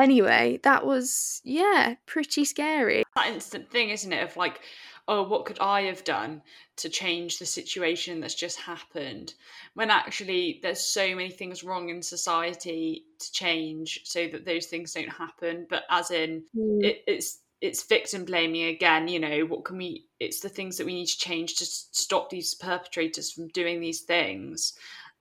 [0.00, 3.02] Anyway, that was yeah, pretty scary.
[3.16, 4.22] That instant thing, isn't it?
[4.22, 4.60] Of like,
[5.08, 6.42] oh, what could I have done
[6.76, 9.34] to change the situation that's just happened?
[9.74, 14.94] When actually, there's so many things wrong in society to change so that those things
[14.94, 15.66] don't happen.
[15.68, 16.84] But as in, mm.
[16.84, 19.08] it, it's it's victim blaming again.
[19.08, 20.06] You know, what can we?
[20.20, 24.00] It's the things that we need to change to stop these perpetrators from doing these
[24.00, 24.74] things.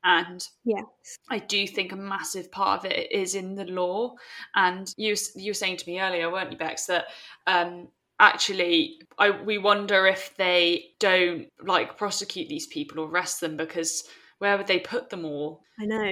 [0.03, 0.81] And yeah,
[1.29, 4.15] I do think a massive part of it is in the law.
[4.55, 7.05] And you you were saying to me earlier, weren't you, Bex, that
[7.45, 7.87] um,
[8.19, 14.03] actually I we wonder if they don't like prosecute these people or arrest them because
[14.39, 15.61] where would they put them all?
[15.79, 16.09] I know.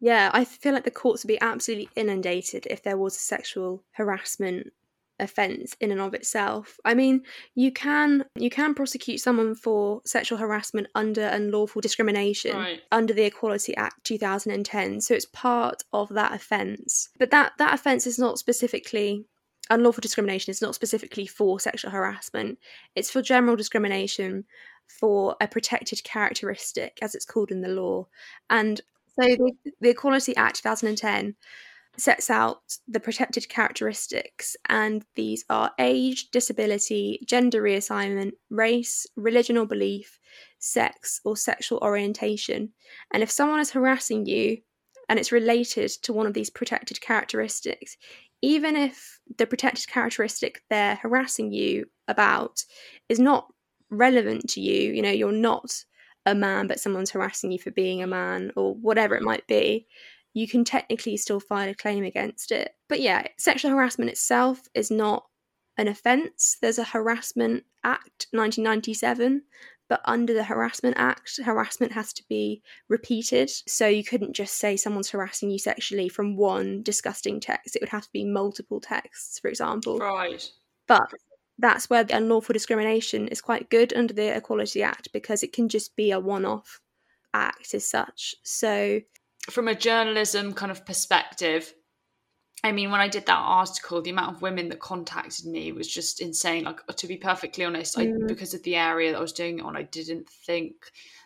[0.00, 3.84] Yeah, I feel like the courts would be absolutely inundated if there was a sexual
[3.92, 4.72] harassment
[5.18, 6.78] offence in and of itself.
[6.84, 7.22] I mean,
[7.54, 12.80] you can you can prosecute someone for sexual harassment under unlawful discrimination right.
[12.92, 15.00] under the Equality Act 2010.
[15.00, 17.08] So it's part of that offence.
[17.18, 19.24] But that that offence is not specifically
[19.70, 22.58] unlawful discrimination is not specifically for sexual harassment.
[22.94, 24.44] It's for general discrimination
[24.86, 28.06] for a protected characteristic as it's called in the law.
[28.48, 28.80] And
[29.18, 31.34] so the, the Equality Act 2010
[31.98, 39.66] sets out the protected characteristics, and these are age, disability, gender reassignment, race, religion or
[39.66, 40.18] belief,
[40.58, 42.70] sex, or sexual orientation.
[43.12, 44.58] And if someone is harassing you
[45.08, 47.96] and it's related to one of these protected characteristics,
[48.42, 52.62] even if the protected characteristic they're harassing you about
[53.08, 53.46] is not
[53.90, 55.84] relevant to you, you know, you're not
[56.26, 59.86] a man, but someone's harassing you for being a man or whatever it might be,
[60.36, 62.74] you can technically still file a claim against it.
[62.90, 65.24] But yeah, sexual harassment itself is not
[65.78, 66.58] an offence.
[66.60, 69.40] There's a Harassment Act 1997,
[69.88, 73.48] but under the Harassment Act, harassment has to be repeated.
[73.66, 77.74] So you couldn't just say someone's harassing you sexually from one disgusting text.
[77.74, 79.96] It would have to be multiple texts, for example.
[79.96, 80.46] Right.
[80.86, 81.08] But
[81.58, 85.70] that's where the unlawful discrimination is quite good under the Equality Act because it can
[85.70, 86.82] just be a one off
[87.32, 88.34] act as such.
[88.42, 89.00] So
[89.50, 91.72] from a journalism kind of perspective,
[92.64, 95.86] I mean, when I did that article, the amount of women that contacted me was
[95.86, 96.64] just insane.
[96.64, 98.24] Like, to be perfectly honest, mm.
[98.24, 100.74] I, because of the area that I was doing it on, I didn't think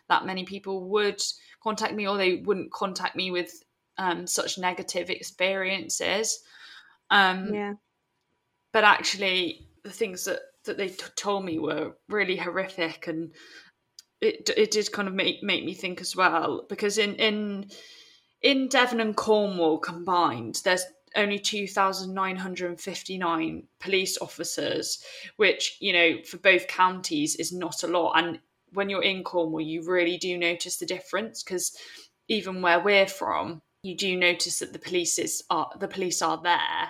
[0.07, 1.21] that many people would
[1.63, 3.63] contact me or they wouldn't contact me with
[3.97, 6.41] um, such negative experiences.
[7.09, 7.73] Um, yeah.
[8.71, 13.31] But actually, the things that, that they t- told me were really horrific and
[14.21, 17.69] it, it did kind of make, make me think as well because in, in
[18.41, 25.03] in Devon and Cornwall combined, there's only 2,959 police officers,
[25.35, 28.17] which, you know, for both counties is not a lot.
[28.17, 28.39] And
[28.73, 31.75] when you're in Cornwall, you really do notice the difference because
[32.27, 36.39] even where we're from, you do notice that the police is are the police are
[36.41, 36.89] there.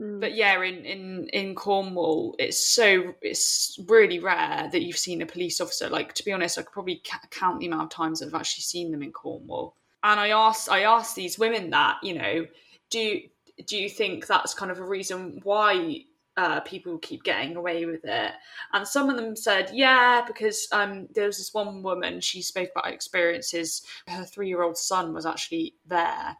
[0.00, 0.20] Mm.
[0.20, 5.26] But yeah, in, in in Cornwall, it's so it's really rare that you've seen a
[5.26, 5.90] police officer.
[5.90, 8.92] Like to be honest, I could probably count the amount of times I've actually seen
[8.92, 9.74] them in Cornwall
[10.06, 12.46] and I asked I asked these women that you know
[12.90, 13.20] do
[13.66, 16.04] do you think that's kind of a reason why
[16.36, 18.32] uh, people keep getting away with it?
[18.74, 22.68] And some of them said, yeah, because um, there was this one woman, she spoke
[22.76, 23.82] about experiences.
[24.06, 26.36] Her three year old son was actually there.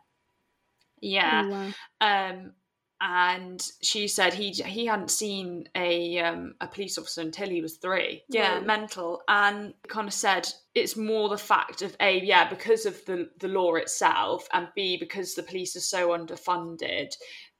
[1.00, 1.44] Yeah.
[1.46, 2.30] Oh, wow.
[2.30, 2.52] um,
[3.00, 7.76] and she said he he hadn't seen a um, a police officer until he was
[7.76, 8.22] three.
[8.28, 13.04] Yeah, mental, and kind of said it's more the fact of a yeah because of
[13.04, 17.14] the the law itself, and b because the police are so underfunded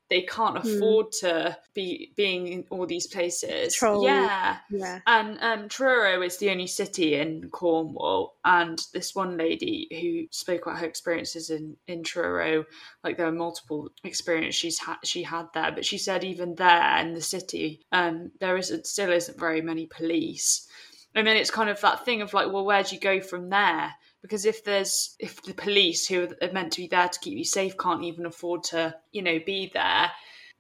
[0.09, 0.69] they can't hmm.
[0.69, 1.21] afford mm.
[1.21, 3.75] to be being in all these places.
[3.75, 4.05] Troll.
[4.05, 4.59] Yeah.
[4.71, 5.01] Yeah.
[5.07, 8.37] And um, Truro is the only city in Cornwall.
[8.45, 12.65] And this one lady who spoke about her experiences in, in Truro,
[13.03, 16.99] like there were multiple experiences she's had she had there, but she said even there
[16.99, 20.69] in the city, um, there isn't still isn't very many police.
[21.15, 23.49] And then it's kind of that thing of like, well, where do you go from
[23.49, 23.95] there?
[24.27, 27.45] Because if there's if the police who are meant to be there to keep you
[27.45, 30.11] safe can't even afford to you know be there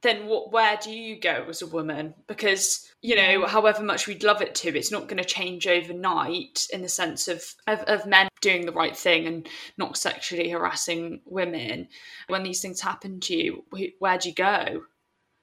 [0.02, 2.14] then what where do you go as a woman?
[2.26, 6.66] Because you know however much we'd love it to it's not going to change overnight
[6.72, 11.20] in the sense of, of, of men doing the right thing and not sexually harassing
[11.24, 11.88] women.
[12.28, 13.64] When these things happen to you
[13.98, 14.82] where do you go?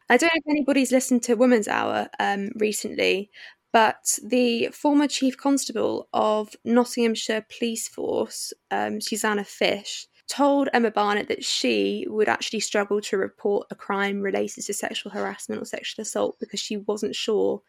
[0.09, 3.31] I don't know if anybody's listened to Women's Hour um, recently,
[3.73, 11.27] But the former chief constable of Nottinghamshire Police Force, um, Susanna Fish, told Emma Barnett
[11.27, 16.03] that she would actually struggle to report a crime related to sexual harassment or sexual
[16.03, 17.61] assault because she wasn't sure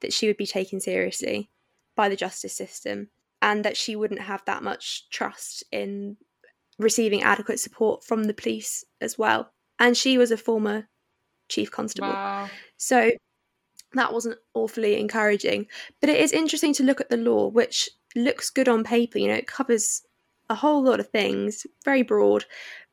[0.00, 1.50] that she would be taken seriously
[1.96, 3.08] by the justice system
[3.40, 6.16] and that she wouldn't have that much trust in
[6.78, 9.52] receiving adequate support from the police as well.
[9.78, 10.88] And she was a former
[11.48, 12.08] chief constable.
[12.08, 12.48] Wow.
[12.76, 13.12] So
[13.98, 15.66] that wasn't awfully encouraging.
[16.00, 19.18] But it is interesting to look at the law, which looks good on paper.
[19.18, 20.02] You know, it covers
[20.50, 22.44] a whole lot of things, very broad.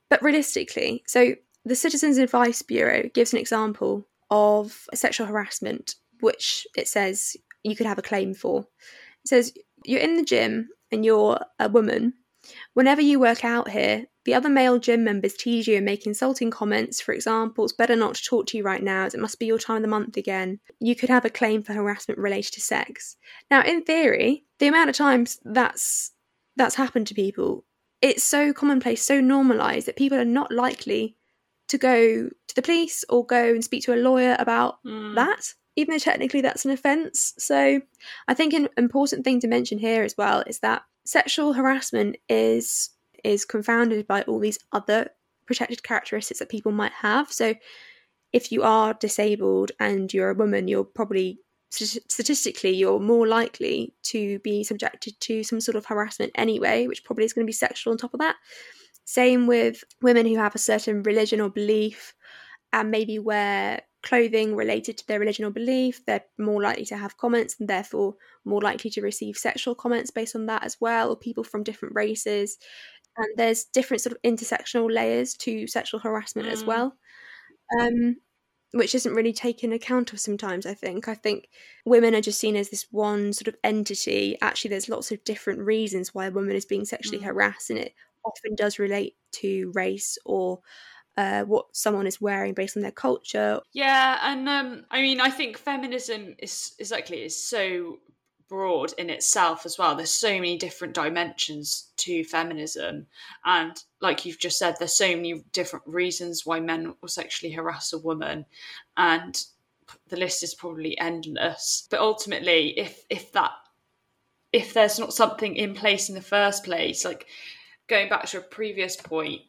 [0.09, 1.35] But realistically, so
[1.65, 7.85] the Citizens Advice Bureau gives an example of sexual harassment, which it says you could
[7.85, 8.61] have a claim for.
[9.23, 9.53] It says
[9.85, 12.13] you're in the gym and you're a woman.
[12.73, 16.51] Whenever you work out here, the other male gym members tease you and make insulting
[16.51, 17.01] comments.
[17.01, 19.45] For example, it's better not to talk to you right now as it must be
[19.47, 20.59] your time of the month again.
[20.79, 23.17] You could have a claim for harassment related to sex.
[23.49, 26.11] Now, in theory, the amount of times that's
[26.55, 27.65] that's happened to people,
[28.01, 31.15] it's so commonplace, so normalized that people are not likely
[31.69, 35.15] to go to the police or go and speak to a lawyer about Mm.
[35.15, 37.33] that, even though technically that's an offence.
[37.37, 37.81] So
[38.27, 42.89] I think an important thing to mention here as well is that sexual harassment is
[43.23, 45.09] is confounded by all these other
[45.45, 47.31] protected characteristics that people might have.
[47.31, 47.55] So
[48.33, 51.39] if you are disabled and you're a woman, you're probably
[51.71, 57.23] statistically you're more likely to be subjected to some sort of harassment anyway, which probably
[57.23, 58.35] is going to be sexual on top of that.
[59.05, 62.13] Same with women who have a certain religion or belief
[62.73, 67.17] and maybe wear clothing related to their religion or belief, they're more likely to have
[67.17, 71.15] comments and therefore more likely to receive sexual comments based on that as well, or
[71.15, 72.57] people from different races.
[73.21, 76.67] And there's different sort of intersectional layers to sexual harassment as Mm.
[76.67, 76.97] well,
[77.79, 78.17] um,
[78.73, 81.07] which isn't really taken account of sometimes, I think.
[81.07, 81.49] I think
[81.85, 84.37] women are just seen as this one sort of entity.
[84.41, 87.25] Actually, there's lots of different reasons why a woman is being sexually Mm.
[87.25, 87.93] harassed, and it
[88.25, 90.61] often does relate to race or
[91.17, 93.61] uh, what someone is wearing based on their culture.
[93.73, 97.99] Yeah, and um, I mean, I think feminism is exactly is so
[98.51, 99.95] broad in itself as well.
[99.95, 103.07] There's so many different dimensions to feminism,
[103.45, 107.93] and like you've just said, there's so many different reasons why men will sexually harass
[107.93, 108.45] a woman,
[108.97, 109.41] and
[110.09, 111.87] the list is probably endless.
[111.89, 113.53] But ultimately, if if that
[114.51, 117.27] if there's not something in place in the first place, like
[117.87, 119.43] going back to a previous point,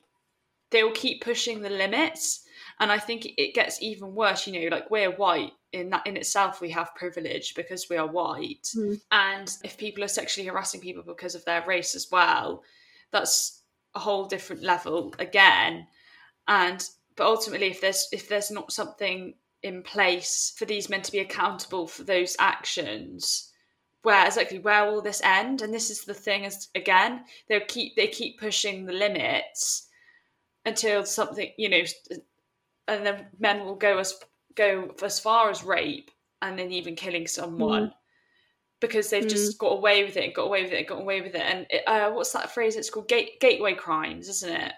[0.71, 2.45] they will keep pushing the limits
[2.81, 6.17] and i think it gets even worse you know like we're white in that in
[6.17, 8.69] itself we have privilege because we are white.
[8.77, 9.01] Mm.
[9.11, 12.63] and if people are sexually harassing people because of their race as well
[13.13, 13.63] that's
[13.95, 15.87] a whole different level again.
[16.49, 16.85] And
[17.17, 21.21] but ultimately if there's if there's not something in place for these men to be
[21.21, 23.51] accountable for those actions
[24.03, 25.63] where exactly where will this end?
[25.63, 29.89] And this is the thing is again they keep they keep pushing the limits
[30.65, 31.83] until something you know
[32.89, 34.15] and then men will go as
[34.55, 36.11] go as far as rape
[36.43, 37.93] and then even killing someone.
[38.81, 41.41] Because they've just got away with it got away with it got away with it.
[41.43, 42.75] And it, uh, what's that phrase?
[42.77, 44.73] It's called gate, gateway crimes isn't it?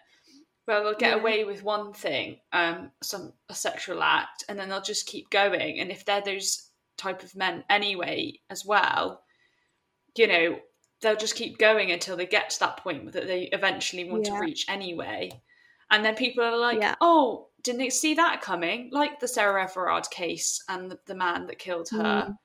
[0.68, 1.20] Well they'll get Yeah.
[1.20, 5.80] away with one thing um some a sexual act and then they'll just keep going.
[5.80, 9.22] And if they're those type of men anyway as well
[10.16, 10.58] you know
[11.00, 14.34] they'll just keep going until they get to that point that they eventually want Yeah.
[14.36, 15.30] to reach anyway.
[15.90, 16.94] And then people are like Yeah.
[17.00, 21.58] oh didn't see that coming like the sarah everard case and the, the man that
[21.58, 22.36] killed her Mm.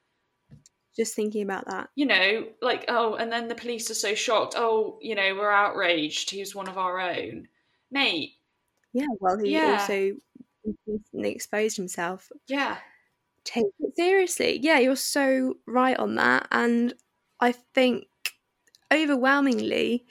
[0.95, 1.89] Just thinking about that.
[1.95, 4.55] you know, like, oh, and then the police are so shocked.
[4.58, 6.29] Oh, you know, we're outraged.
[6.29, 7.47] He's one of our own.
[7.89, 8.32] Mate,
[8.91, 9.77] Yeah, well, he Yeah.
[9.79, 10.17] also
[10.86, 12.29] recently exposed himself.
[12.47, 12.79] yeah.
[13.45, 14.60] Take it seriously.
[14.62, 16.47] Yeah, you're so right on that.
[16.51, 16.93] And
[17.39, 18.08] I think
[18.91, 20.05] overwhelmingly,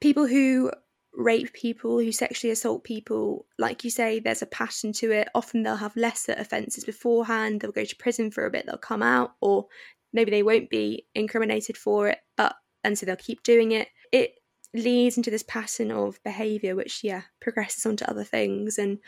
[0.00, 0.72] people who
[1.14, 5.28] rape people, who sexually assault people, like you say, there's a pattern to it.
[5.34, 9.02] Often they'll have lesser offences beforehand, they'll go to prison for a bit, they'll come
[9.02, 9.66] out, or
[10.12, 13.88] maybe they won't be incriminated for it, but and so they'll keep doing it.
[14.10, 14.34] It
[14.74, 18.78] leads into this pattern of behaviour which, yeah, progresses onto other things.
[18.78, 18.98] And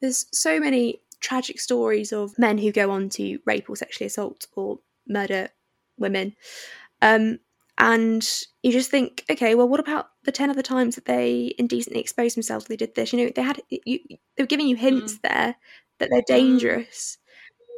[0.00, 4.46] there's so many tragic stories of men who go on to rape or sexually assault
[4.54, 5.48] or murder
[5.98, 6.34] women.
[7.02, 7.38] Um,
[7.78, 8.28] and
[8.62, 12.36] you just think, okay, well, what about the ten other times that they indecently exposed
[12.36, 12.64] themselves?
[12.64, 13.12] They did this.
[13.12, 14.00] You know, they had you.
[14.08, 15.20] They were giving you hints mm.
[15.22, 15.56] there
[15.98, 16.26] that they're mm.
[16.26, 17.18] dangerous,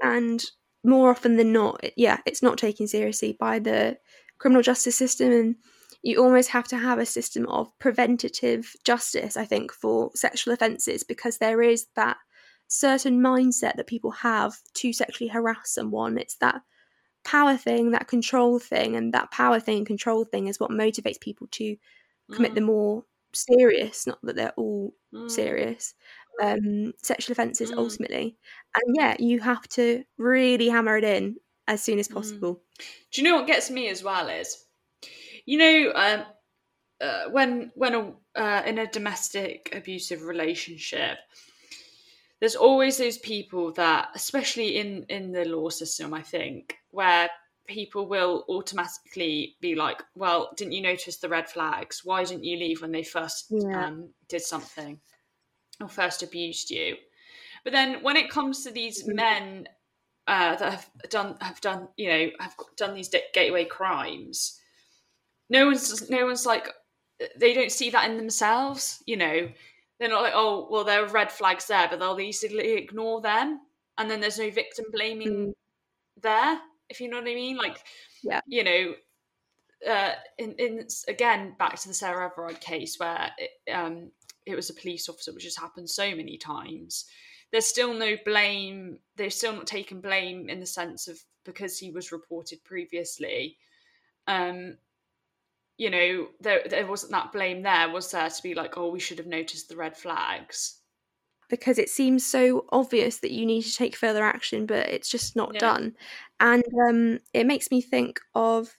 [0.03, 0.43] and
[0.83, 3.99] more often than not, yeah, it's not taken seriously by the
[4.39, 5.57] criminal justice system, and
[6.03, 9.37] you almost have to have a system of preventative justice.
[9.37, 12.16] I think for sexual offences because there is that
[12.68, 16.16] certain mindset that people have to sexually harass someone.
[16.16, 16.62] It's that
[17.25, 21.21] power thing, that control thing, and that power thing and control thing is what motivates
[21.21, 21.77] people to
[22.33, 22.57] commit Mm.
[22.57, 23.05] the more
[23.35, 25.61] serious, not that they're all Mm.
[25.66, 25.95] serious,
[26.43, 27.77] um, sexual offences Mm.
[27.77, 28.39] ultimately.
[28.77, 31.37] And yeah, you have to really hammer it in
[31.68, 32.09] as soon as Mm.
[32.09, 32.62] possible.
[33.12, 34.66] Do you know what gets me as well is,
[35.47, 36.27] you know, um,
[37.01, 41.18] uh, when when a, uh, in a domestic abusive relationship,
[42.41, 47.30] there's always those people that, especially in in the law system, I think, where
[47.66, 52.05] people will automatically be like, "Well, didn't you notice the red flags?
[52.05, 53.74] Why didn't you leave when they first Yeah.
[53.74, 55.01] um, did something
[55.80, 56.97] or first abused you?"
[57.64, 59.16] But then when it comes to these Mm.
[59.16, 59.68] men
[60.26, 64.61] uh, that have done have done you know have done these gateway crimes,
[65.49, 66.68] no one's no one's like
[67.36, 69.03] they don't see that in themselves.
[69.07, 69.53] You know,
[70.01, 73.61] they're not like oh well there are red flags there, but they'll easily ignore them,
[73.99, 75.53] and then there's no victim blaming Mm.
[76.23, 76.61] there.
[76.89, 77.79] If you know what I mean, like
[78.25, 78.41] Yeah.
[78.49, 78.95] you know.
[79.89, 84.11] Uh, in, in again back to the Sarah Everard case where it, um,
[84.45, 87.07] it was a police officer, which has happened so many times.
[87.51, 88.99] There's still no blame.
[89.17, 93.57] They've still not taken blame in the sense of because he was reported previously.
[94.27, 94.77] Um,
[95.81, 99.01] you know, there there wasn't that blame there, was there, to be like, oh, we
[99.01, 100.76] should have noticed the red flags.
[101.49, 105.35] because it seems so obvious that you need to take further action, but it's just
[105.35, 105.95] not done.
[106.39, 108.76] And um, it makes me think of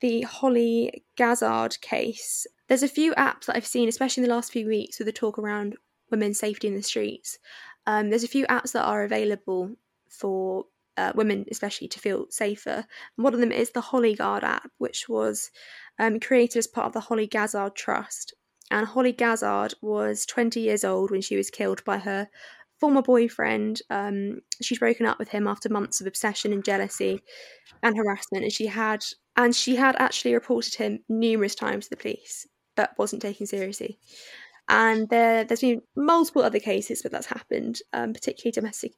[0.00, 2.46] the Hollie Gazzard case.
[2.68, 5.12] There's a few apps that I've seen, especially in the last few weeks, with the
[5.12, 5.76] talk around
[6.10, 7.38] women's safety in the streets.
[7.86, 9.70] Um, there's a few apps that are available
[10.10, 10.66] for
[11.00, 12.84] uh, women, especially, to feel safer.
[13.16, 15.50] One of them is the Hollie Guard app, which was
[15.98, 18.34] um, created as part of the Hollie Gazzard Trust
[18.70, 22.28] and Hollie Gazzard was 20 years old when she was killed by her
[22.78, 23.82] former boyfriend.
[23.90, 27.20] Um, she'd broken up with him after months of obsession and jealousy
[27.82, 29.04] and harassment, and she had
[29.36, 32.46] and she had actually reported him numerous times to the police,
[32.76, 33.98] but wasn't taken seriously.
[34.68, 38.92] And there, there's been multiple other cases where that's happened, um, particularly domestic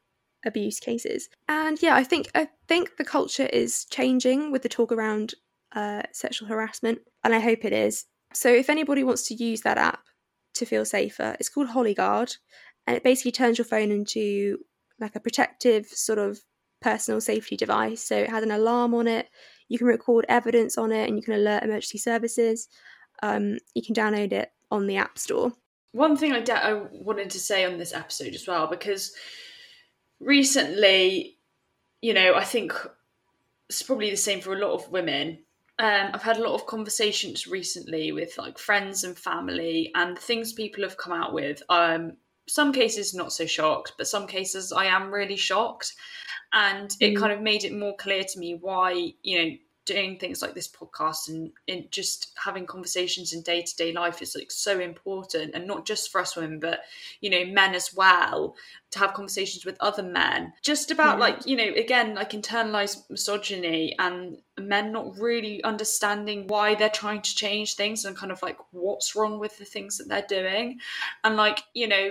[0.45, 1.29] abuse cases.
[1.49, 5.35] And yeah, I think I think the culture is changing with the talk around
[5.75, 8.05] uh, sexual harassment, and I hope it is.
[8.35, 10.05] So if anybody wants to use that app
[10.55, 12.35] to feel safer, it's called Hollie Guard,
[12.87, 14.59] and it basically turns your phone into
[14.99, 16.41] like a protective sort of
[16.81, 18.03] personal safety device.
[18.03, 19.29] So it has an alarm on it.
[19.69, 22.69] You can record evidence on it, and you can alert emergency services.
[23.23, 25.53] Um, you can download it on the App Store.
[25.93, 29.15] One thing I, I wanted to say on this episode as well, because
[30.23, 31.39] recently,
[32.01, 32.73] you know, I think
[33.69, 35.39] it's probably the same for a lot of women.
[35.79, 40.53] Um, I've had a lot of conversations recently with like friends and family, and things
[40.53, 41.63] people have come out with.
[41.69, 42.17] Um,
[42.49, 45.95] some cases not so shocked, but some cases I am really shocked,
[46.53, 47.19] and it Mm.
[47.19, 50.69] kind of made it more clear to me why you know doing things like this
[50.69, 55.55] podcast and, and just having conversations in day-to-day life is like so important.
[55.55, 56.81] And not just for us women but
[57.21, 58.55] you know men as well
[58.93, 60.53] to have conversations with other men.
[60.63, 61.25] Just about Yeah.
[61.27, 67.23] like you know again like internalized misogyny and men not really understanding why they're trying
[67.23, 70.79] to change things and kind of like what's wrong with the things that they're doing.
[71.25, 72.11] And like you know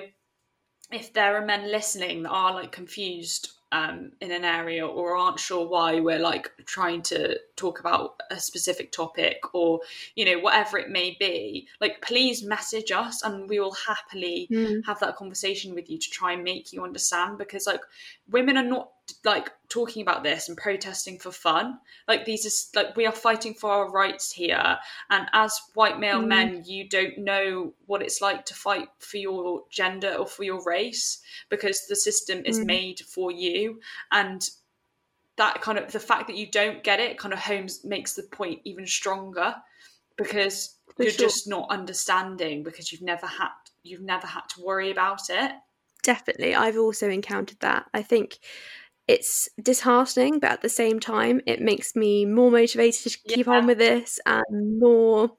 [0.92, 5.40] if there are men listening that are like confused um, in an area or aren't
[5.40, 9.80] sure why we're like trying to talk about a specific topic or
[10.16, 14.86] you know whatever it may be like please message us and we will happily Mm.
[14.86, 17.82] have that conversation with you to try and make you understand because like
[18.30, 18.92] women are not
[19.26, 21.78] like talking about this and protesting for fun
[22.08, 24.78] like these is like we are fighting for our rights here
[25.10, 26.28] and as white male Mm.
[26.28, 30.64] men you don't know what it's like to fight for your gender or for your
[30.64, 32.66] race because the system is Mm.
[32.66, 33.80] made for you
[34.12, 34.50] and
[35.38, 38.24] that kind of the fact that you don't get it kind of homes makes the
[38.24, 39.56] point even stronger
[40.18, 41.28] because For you're sure.
[41.28, 43.50] just not understanding because you've never had
[43.84, 45.52] you've never had to worry about it
[46.04, 46.56] Definitely.
[46.56, 47.86] I've also encountered that.
[47.94, 48.40] I think
[49.12, 53.54] it's disheartening, but at the same time, it makes me more motivated to keep Yeah.
[53.58, 55.38] on with this and more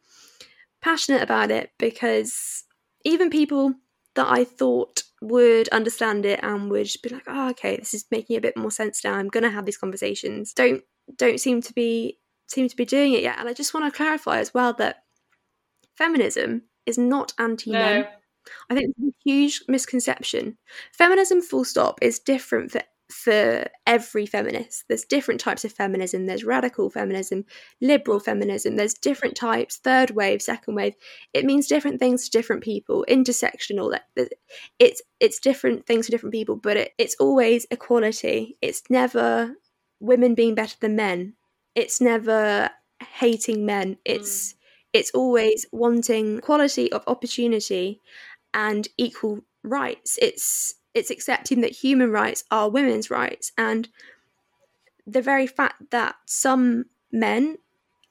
[0.80, 2.64] passionate about it because
[3.04, 3.74] even people
[4.14, 8.36] that I thought would understand it and would be like, oh, okay, this is making
[8.36, 9.14] a bit more sense now.
[9.14, 10.52] I'm going to have these conversations.
[10.52, 10.82] Don't
[11.16, 12.18] don't seem to be
[12.48, 13.38] seem to be doing it yet.
[13.38, 15.04] And I just want to clarify as well that
[15.96, 18.02] feminism is not anti-men.
[18.02, 18.08] no
[18.70, 20.58] I think it's a huge misconception.
[20.92, 24.84] Feminism, full stop, is different for for every feminist.
[24.88, 26.26] There's different types of feminism.
[26.26, 27.44] There's radical feminism,
[27.80, 28.76] liberal feminism.
[28.76, 29.76] There's different types.
[29.76, 30.94] Third wave, second wave.
[31.32, 33.04] It means different things to different people.
[33.08, 33.98] Intersectional.
[34.78, 36.56] It's it's different things for different people.
[36.56, 38.56] But it, it's always equality.
[38.60, 39.54] It's never
[40.00, 41.34] women being better than men.
[41.74, 43.98] It's never hating men.
[44.04, 44.56] It's mm.
[44.92, 48.00] it's always wanting quality of opportunity
[48.54, 50.18] and equal rights.
[50.20, 53.88] It's it's accepting that human rights are women's rights and
[55.06, 57.56] the very fact that some men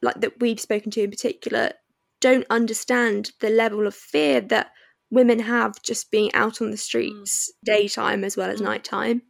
[0.01, 1.71] like that we've spoken to in particular
[2.19, 4.71] don't understand the level of fear that
[5.09, 7.65] women have just being out on the streets mm.
[7.65, 8.65] daytime as well as mm.
[8.65, 9.21] nighttime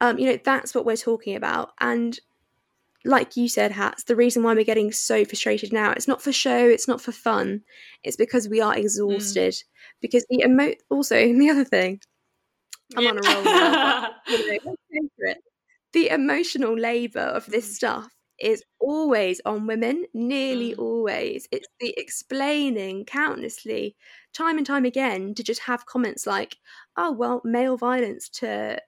[0.00, 2.20] um, you know that's what we're talking about and
[3.04, 6.32] like you said hats the reason why we're getting so frustrated now it's not for
[6.32, 7.62] show it's not for fun
[8.02, 8.78] it's because we are mm.
[8.78, 9.64] exhausted mm.
[10.00, 12.00] because the emo also the other thing
[12.96, 13.10] i'm yeah.
[13.10, 14.60] on a roll now but, you
[15.22, 15.34] know,
[15.92, 17.72] the emotional labor of this mm.
[17.72, 18.08] stuff
[18.38, 20.78] is always on women, nearly mm.
[20.78, 21.48] always.
[21.50, 23.96] It's the explaining countlessly,
[24.32, 26.56] time and time again, to just have comments like,
[26.96, 28.80] "Oh well, male violence to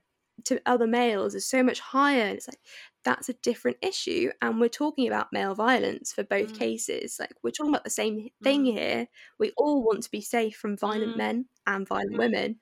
[0.45, 2.61] to other males is so much higher." And it's like
[3.05, 6.59] that's a different issue, and we're talking about male violence for both mm.
[6.59, 7.17] cases.
[7.19, 8.73] Like we're talking about the same thing mm.
[8.73, 9.07] here.
[9.39, 11.19] We all want to be safe from violent mm.
[11.19, 12.19] men and violent mm.
[12.19, 12.61] women.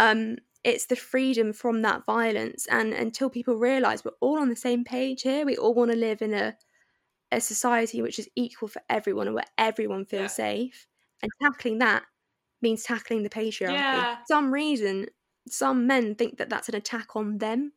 [0.00, 4.56] Um, it's the freedom from that violence and until people realize we're all on the
[4.56, 6.56] same page here we all want to live in a
[7.30, 10.26] a society which is equal for everyone and where everyone feels yeah.
[10.44, 10.86] safe
[11.22, 12.02] and tackling that
[12.62, 14.16] means tackling the patriarchy yeah.
[14.16, 15.06] for some reason
[15.46, 17.72] some men think that that's an attack on them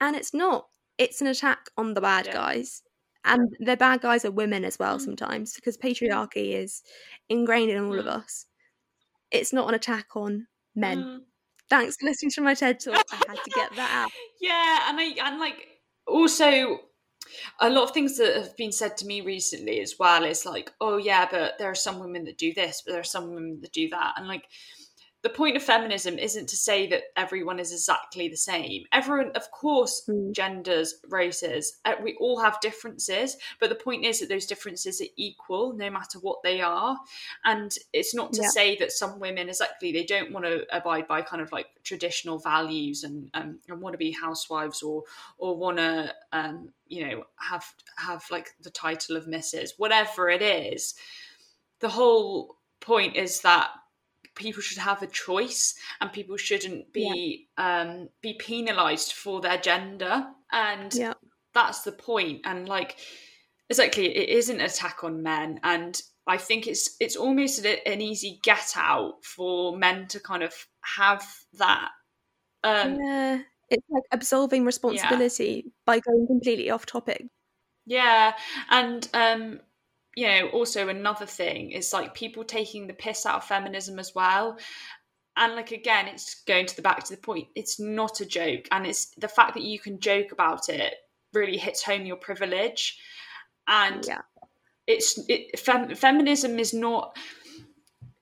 [0.00, 0.66] and it's not
[0.98, 2.32] it's an attack on the bad yeah.
[2.32, 2.82] guys
[3.24, 5.00] and the bad guys are women as well mm.
[5.00, 6.82] sometimes because patriarchy is
[7.28, 8.00] ingrained in all mm.
[8.00, 8.46] of us
[9.30, 11.20] it's not an attack on men mm
[11.68, 13.04] thanks for listening to my TED talk.
[13.12, 14.10] I had to get that out.
[14.40, 15.66] yeah, and I and like
[16.06, 16.80] also
[17.60, 20.72] a lot of things that have been said to me recently as well is like,
[20.80, 23.60] oh yeah, but there are some women that do this, but there are some women
[23.62, 24.44] that do that, and like
[25.26, 28.84] the point of feminism isn't to say that everyone is exactly the same.
[28.92, 30.30] Everyone, of course, mm.
[30.30, 35.10] genders, races, uh, we all have differences, but the point is that those differences are
[35.16, 36.96] equal no matter what they are.
[37.44, 38.50] And it's not to yeah.
[38.50, 42.38] say that some women, exactly, they don't want to abide by kind of like traditional
[42.38, 45.02] values and, um, and want to be housewives or
[45.38, 47.64] or want to, um, you know, have
[47.98, 49.70] have like the title of Mrs.
[49.76, 50.94] Whatever it is,
[51.80, 53.70] the whole point is that
[54.36, 57.80] people should have a choice and people shouldn't be yeah.
[57.80, 61.14] um be penalized for their gender and yeah.
[61.54, 62.96] that's the point and like
[63.68, 68.38] exactly it is an attack on men and i think it's it's almost an easy
[68.42, 71.88] get out for men to kind of have that
[72.62, 75.70] um yeah it's like absolving responsibility yeah.
[75.84, 77.26] by going completely off topic
[77.84, 78.32] yeah
[78.70, 79.60] and um
[80.16, 84.14] you know, also another thing is like people taking the piss out of feminism as
[84.14, 84.58] well.
[85.36, 87.48] And like again, it's going to the back to the point.
[87.54, 90.94] It's not a joke, and it's the fact that you can joke about it
[91.34, 92.98] really hits home your privilege.
[93.68, 94.22] And yeah.
[94.86, 97.14] it's it, fem, feminism is not.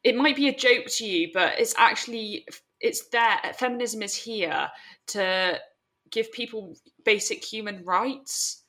[0.03, 2.45] It might be a joke to you, but it's actually
[2.80, 3.38] it's there.
[3.57, 4.68] Feminism is here
[5.09, 5.61] to
[6.11, 6.74] give people
[7.05, 8.64] basic human rights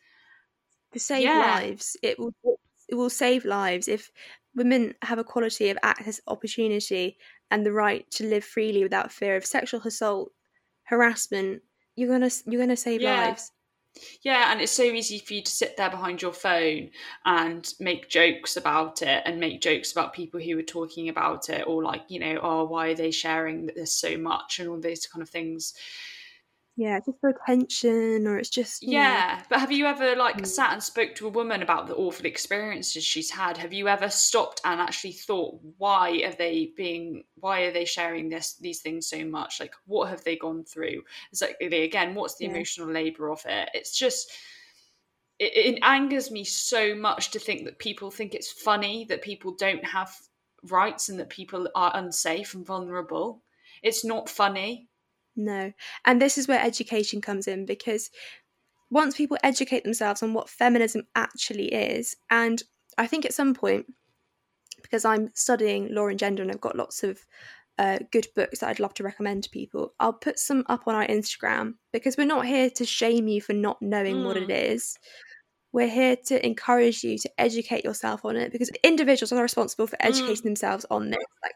[0.93, 1.39] to save yeah.
[1.39, 1.97] lives.
[2.03, 2.33] It will
[2.87, 4.11] it will save lives if
[4.55, 7.17] women have equality of access, opportunity,
[7.51, 10.31] and the right to live freely without fear of sexual assault,
[10.83, 11.61] harassment.
[11.95, 13.27] You're gonna you're gonna save yeah.
[13.27, 13.51] lives.
[14.21, 16.89] Yeah, and it's so easy for you to sit there behind your phone
[17.25, 21.65] and make jokes about it and make jokes about people who are talking about it
[21.65, 25.07] or like, you know, oh, why are they sharing this so much and all these
[25.07, 25.73] kind of things
[26.77, 29.37] yeah, just for attention, or it's just yeah.
[29.37, 29.43] Know.
[29.49, 30.45] But have you ever like mm.
[30.45, 33.55] sat and spoke to a woman about the awful experiences she's had?
[33.57, 37.23] Have you ever stopped and actually thought, why are they being?
[37.35, 39.61] Why are they sharing this these things so much?
[39.61, 41.03] Like, what have they gone through?
[41.31, 42.51] It's like again, what's the yeah.
[42.51, 43.69] emotional labor of it?
[43.73, 44.31] It's just.
[45.37, 49.53] It, it angers me so much to think that people think it's funny that people
[49.53, 50.15] don't have
[50.63, 53.43] rights and that people are unsafe and vulnerable.
[53.83, 54.87] It's not funny
[55.35, 55.73] no.
[56.05, 58.09] And this is where education comes in because
[58.89, 62.61] once people educate themselves on what feminism actually is, and
[62.97, 63.87] I think at some point,
[64.81, 67.25] because I'm studying law and gender and I've got lots of
[67.77, 70.95] uh, good books that I'd love to recommend to people, I'll put some up on
[70.95, 74.25] our Instagram because we're not here to shame you for not knowing mm.
[74.25, 74.97] what it mm.
[75.73, 79.97] We're here to encourage you to educate yourself on it because individuals are responsible for
[79.99, 80.43] educating mm.
[80.43, 81.25] themselves on this.
[81.43, 81.55] Like,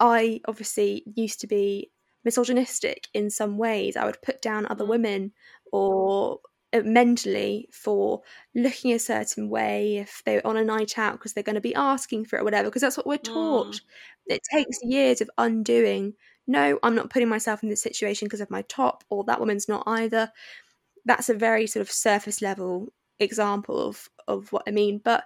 [0.00, 1.90] I obviously used to be
[2.24, 3.96] misogynistic in some ways.
[3.96, 4.88] I would put down other mm.
[4.88, 5.32] women
[5.72, 6.40] or
[6.72, 8.22] uh, mentally for
[8.54, 11.74] looking a certain way if they're on a night out because they're going to be
[11.74, 13.74] asking for it or whatever because that's what we're taught.
[13.74, 13.80] Mm.
[14.26, 16.14] It takes years of undoing.
[16.46, 19.68] No, I'm not putting myself in this situation because of my top or that woman's
[19.68, 20.30] not either.
[21.04, 25.00] that's a very sort of surface level example of of what I mean.
[25.04, 25.24] But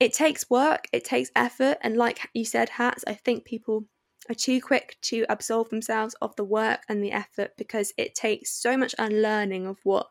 [0.00, 3.04] it takes work, it takes effort, and like you said, hats.
[3.06, 3.86] I think people
[4.30, 8.50] are too quick to absolve themselves of the work and the effort because it takes
[8.52, 10.08] so much unlearning of what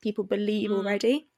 [0.00, 0.76] people believe Mm.
[0.78, 1.28] already.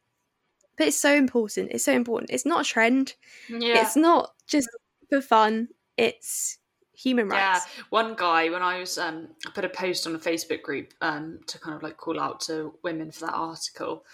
[0.77, 1.71] But it's so important.
[1.73, 2.31] It's so important.
[2.31, 3.15] It's not a trend.
[3.49, 3.83] Yeah.
[3.83, 4.69] It's not just
[5.11, 5.69] for fun.
[5.97, 6.59] It's
[6.95, 7.67] human rights.
[7.77, 10.93] Yeah, one guy when I was um, I put a post on a Facebook group
[11.01, 14.05] um, to kind of like call out to women for that article,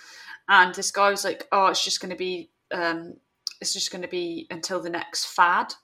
[0.49, 3.15] and this guy was like, "Oh, it's just going to be, um,
[3.61, 5.75] it's just going to be until the next fad,"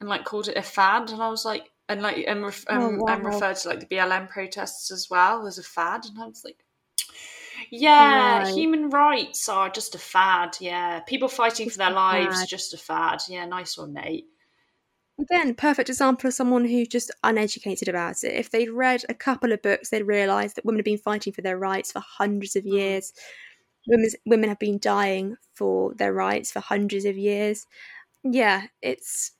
[0.00, 2.74] and like called it a fad, and I was like, and like and, ref- Oh,
[2.88, 6.26] um, and referred to like the BLM protests as well as a fad, and I
[6.26, 6.58] was like.
[7.70, 8.54] Yeah, Right.
[8.54, 10.56] human rights are just a fad.
[10.60, 12.48] Yeah, people fighting Just for their lives, fad.
[12.48, 13.20] just a fad.
[13.28, 14.26] Yeah, nice one, mate.
[15.18, 18.34] Again, perfect example of someone who's just uneducated about it.
[18.34, 21.40] If they'd read a couple of books, they'd realise that women have been fighting for
[21.40, 22.72] their rights for hundreds of Mm.
[22.72, 23.14] years.
[23.88, 27.66] Women's, women have been dying for their rights for hundreds of years.
[28.22, 29.32] Yeah, it's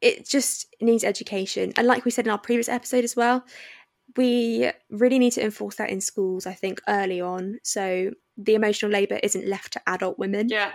[0.00, 1.72] it just needs education.
[1.76, 3.44] And like we said in our previous episode as well,
[4.16, 7.58] we really need to enforce that in schools, I think, early on.
[7.62, 10.72] So the emotional labour isn't left to adult women Yeah,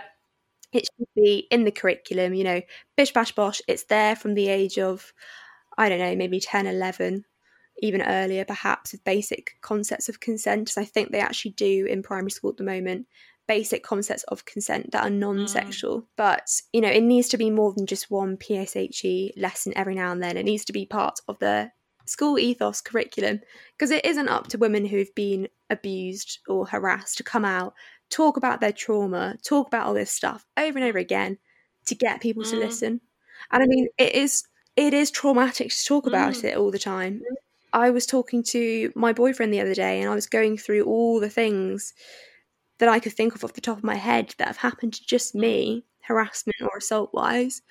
[0.72, 2.60] it should be in the curriculum you know
[2.96, 5.12] bish bash bosh it's there from the age of
[5.78, 7.24] i don't know maybe 10 11
[7.80, 12.02] even earlier perhaps with basic concepts of consent as i think they actually do in
[12.02, 13.06] primary school at the moment
[13.48, 17.72] basic concepts of consent that are non-sexual but you know it needs to be more
[17.72, 21.38] than just one pshe lesson every now and then it needs to be part of
[21.38, 21.70] the
[22.06, 23.40] school ethos curriculum
[23.76, 27.74] because it isn't up to women who've been abused or harassed to come out
[28.08, 31.38] talk about their trauma, talk about all this stuff over and over again
[31.86, 32.60] to get people to Mm.
[32.60, 33.00] listen.
[33.50, 34.44] And I mean, it is
[34.76, 36.44] it is traumatic to talk about Mm.
[36.44, 37.22] it all the time.
[37.72, 41.18] I was talking to my boyfriend the other day and I was going through all
[41.18, 41.94] the things
[42.78, 45.06] that I could think of off the top of my head that have happened to
[45.06, 47.62] just me, harassment or assault wise.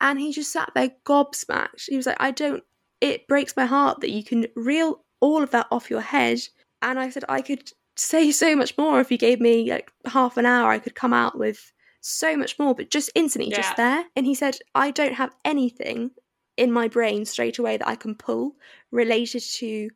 [0.00, 1.88] And he just sat there gobsmacked.
[1.88, 2.62] He was like, I don't,
[3.00, 6.40] it breaks my heart that you can reel all of that off your head.
[6.82, 10.36] And I said, I could say so much more if you gave me like half
[10.36, 10.70] an hour.
[10.70, 13.56] I could come out with so much more, but just instantly, Yeah.
[13.56, 14.04] just there.
[14.14, 16.12] And he said, I don't have anything
[16.56, 18.56] in my brain straight away that I can pull
[18.90, 19.90] related to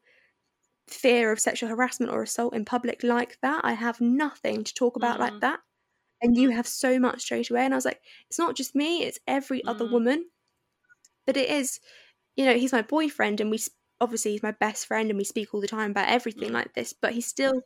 [0.88, 3.64] fear of sexual harassment or assault in public like that.
[3.64, 5.20] I have nothing to talk about Mhm.
[5.20, 5.60] like that.
[6.22, 7.64] And you have so much straight away.
[7.64, 9.88] And I was like, it's not just me, it's every other Mm.
[9.88, 10.30] woman.
[11.26, 11.80] But it is,
[12.36, 13.60] you know, he's my boyfriend and we
[14.00, 16.52] obviously he's my best friend and we speak all the time about everything Mm.
[16.52, 17.62] like this, but he still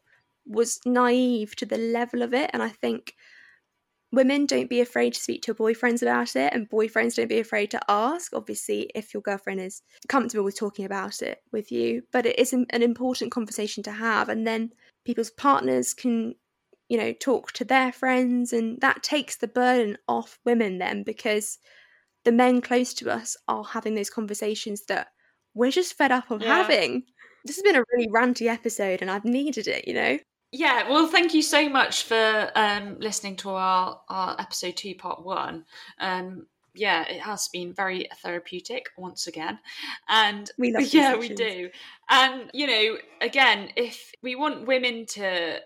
[0.47, 2.51] was naive to the level of it.
[2.53, 3.15] And I think
[4.13, 7.41] women don't be afraid to speak to your boyfriends about it and boyfriends don't be
[7.41, 12.03] afraid to ask obviously if your girlfriend is comfortable with talking about it with you.
[12.13, 14.73] But it is an an important conversation to have and then
[15.05, 16.35] people's partners can
[16.89, 21.59] you know talk to their friends and that takes the burden off women then because
[22.25, 25.09] the men close to us are having those conversations that
[25.55, 26.55] we're just fed up of Yeah.
[26.57, 27.05] having.
[27.45, 30.19] This has been a really ranty episode and i've needed it you know
[30.53, 35.25] Yeah, well, thank you so much for um, listening to our, our episode two, part
[35.25, 35.65] one.
[35.99, 39.59] Um, yeah, it has been very therapeutic once again,
[40.09, 41.71] and We love yeah, we do.
[42.09, 45.61] And you know, again, if we want women to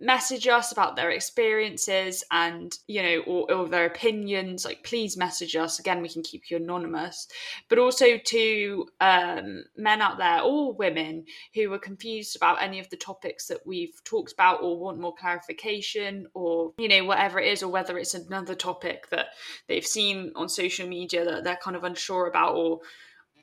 [0.00, 5.56] message us about their experiences and you know or, or their opinions like please message
[5.56, 5.78] us.
[5.78, 7.28] Again we can keep you anonymous.
[7.68, 11.24] But also to um, men out there or women
[11.54, 15.14] who are confused about any of the topics that we've talked about or want more
[15.14, 19.28] clarification or you know whatever it is or whether it's another topic that
[19.66, 22.80] they've seen on social media that they're kind of unsure about or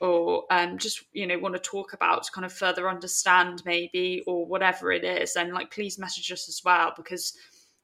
[0.01, 4.23] or um, just you know want to talk about to kind of further understand maybe
[4.27, 7.33] or whatever it is then like please message us as well because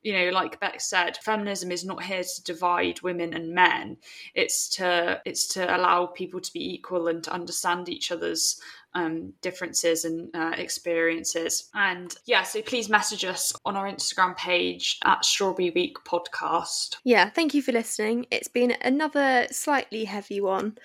[0.04, 3.98] you know like beck said feminism is not here to divide women and men.
[4.34, 8.60] It's to it's to allow people to be equal and to understand each other's
[8.94, 11.70] um, differences and uh, experiences.
[11.74, 16.96] And yeah so please message us on our instagram page at strawberry week podcast.
[17.04, 18.26] Yeah, thank you for listening.
[18.32, 20.78] It's been another slightly heavy one,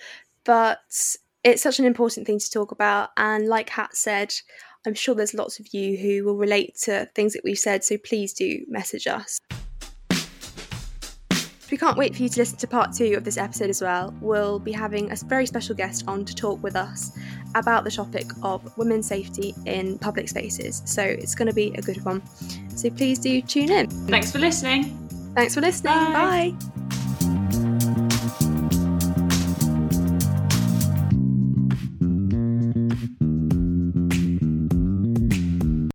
[0.47, 0.79] but
[1.43, 3.09] it's such an important thing to talk about.
[3.17, 4.33] And like Hat said,
[4.87, 7.97] I'm sure there's lots of you who will relate to things that we've said, so
[7.97, 9.39] please do message us.
[11.69, 14.15] We can't wait for you to listen to part two of this episode as well.
[14.21, 17.11] We'll be having a very special guest on to talk with us
[17.55, 20.81] about the topic of women's safety in public spaces.
[20.85, 22.25] So it's going to be a good one.
[22.77, 23.89] So please do tune in.
[24.07, 25.93] thanks for listening Thanks for listening.
[25.93, 26.55] Bye.
[26.89, 27.06] Bye.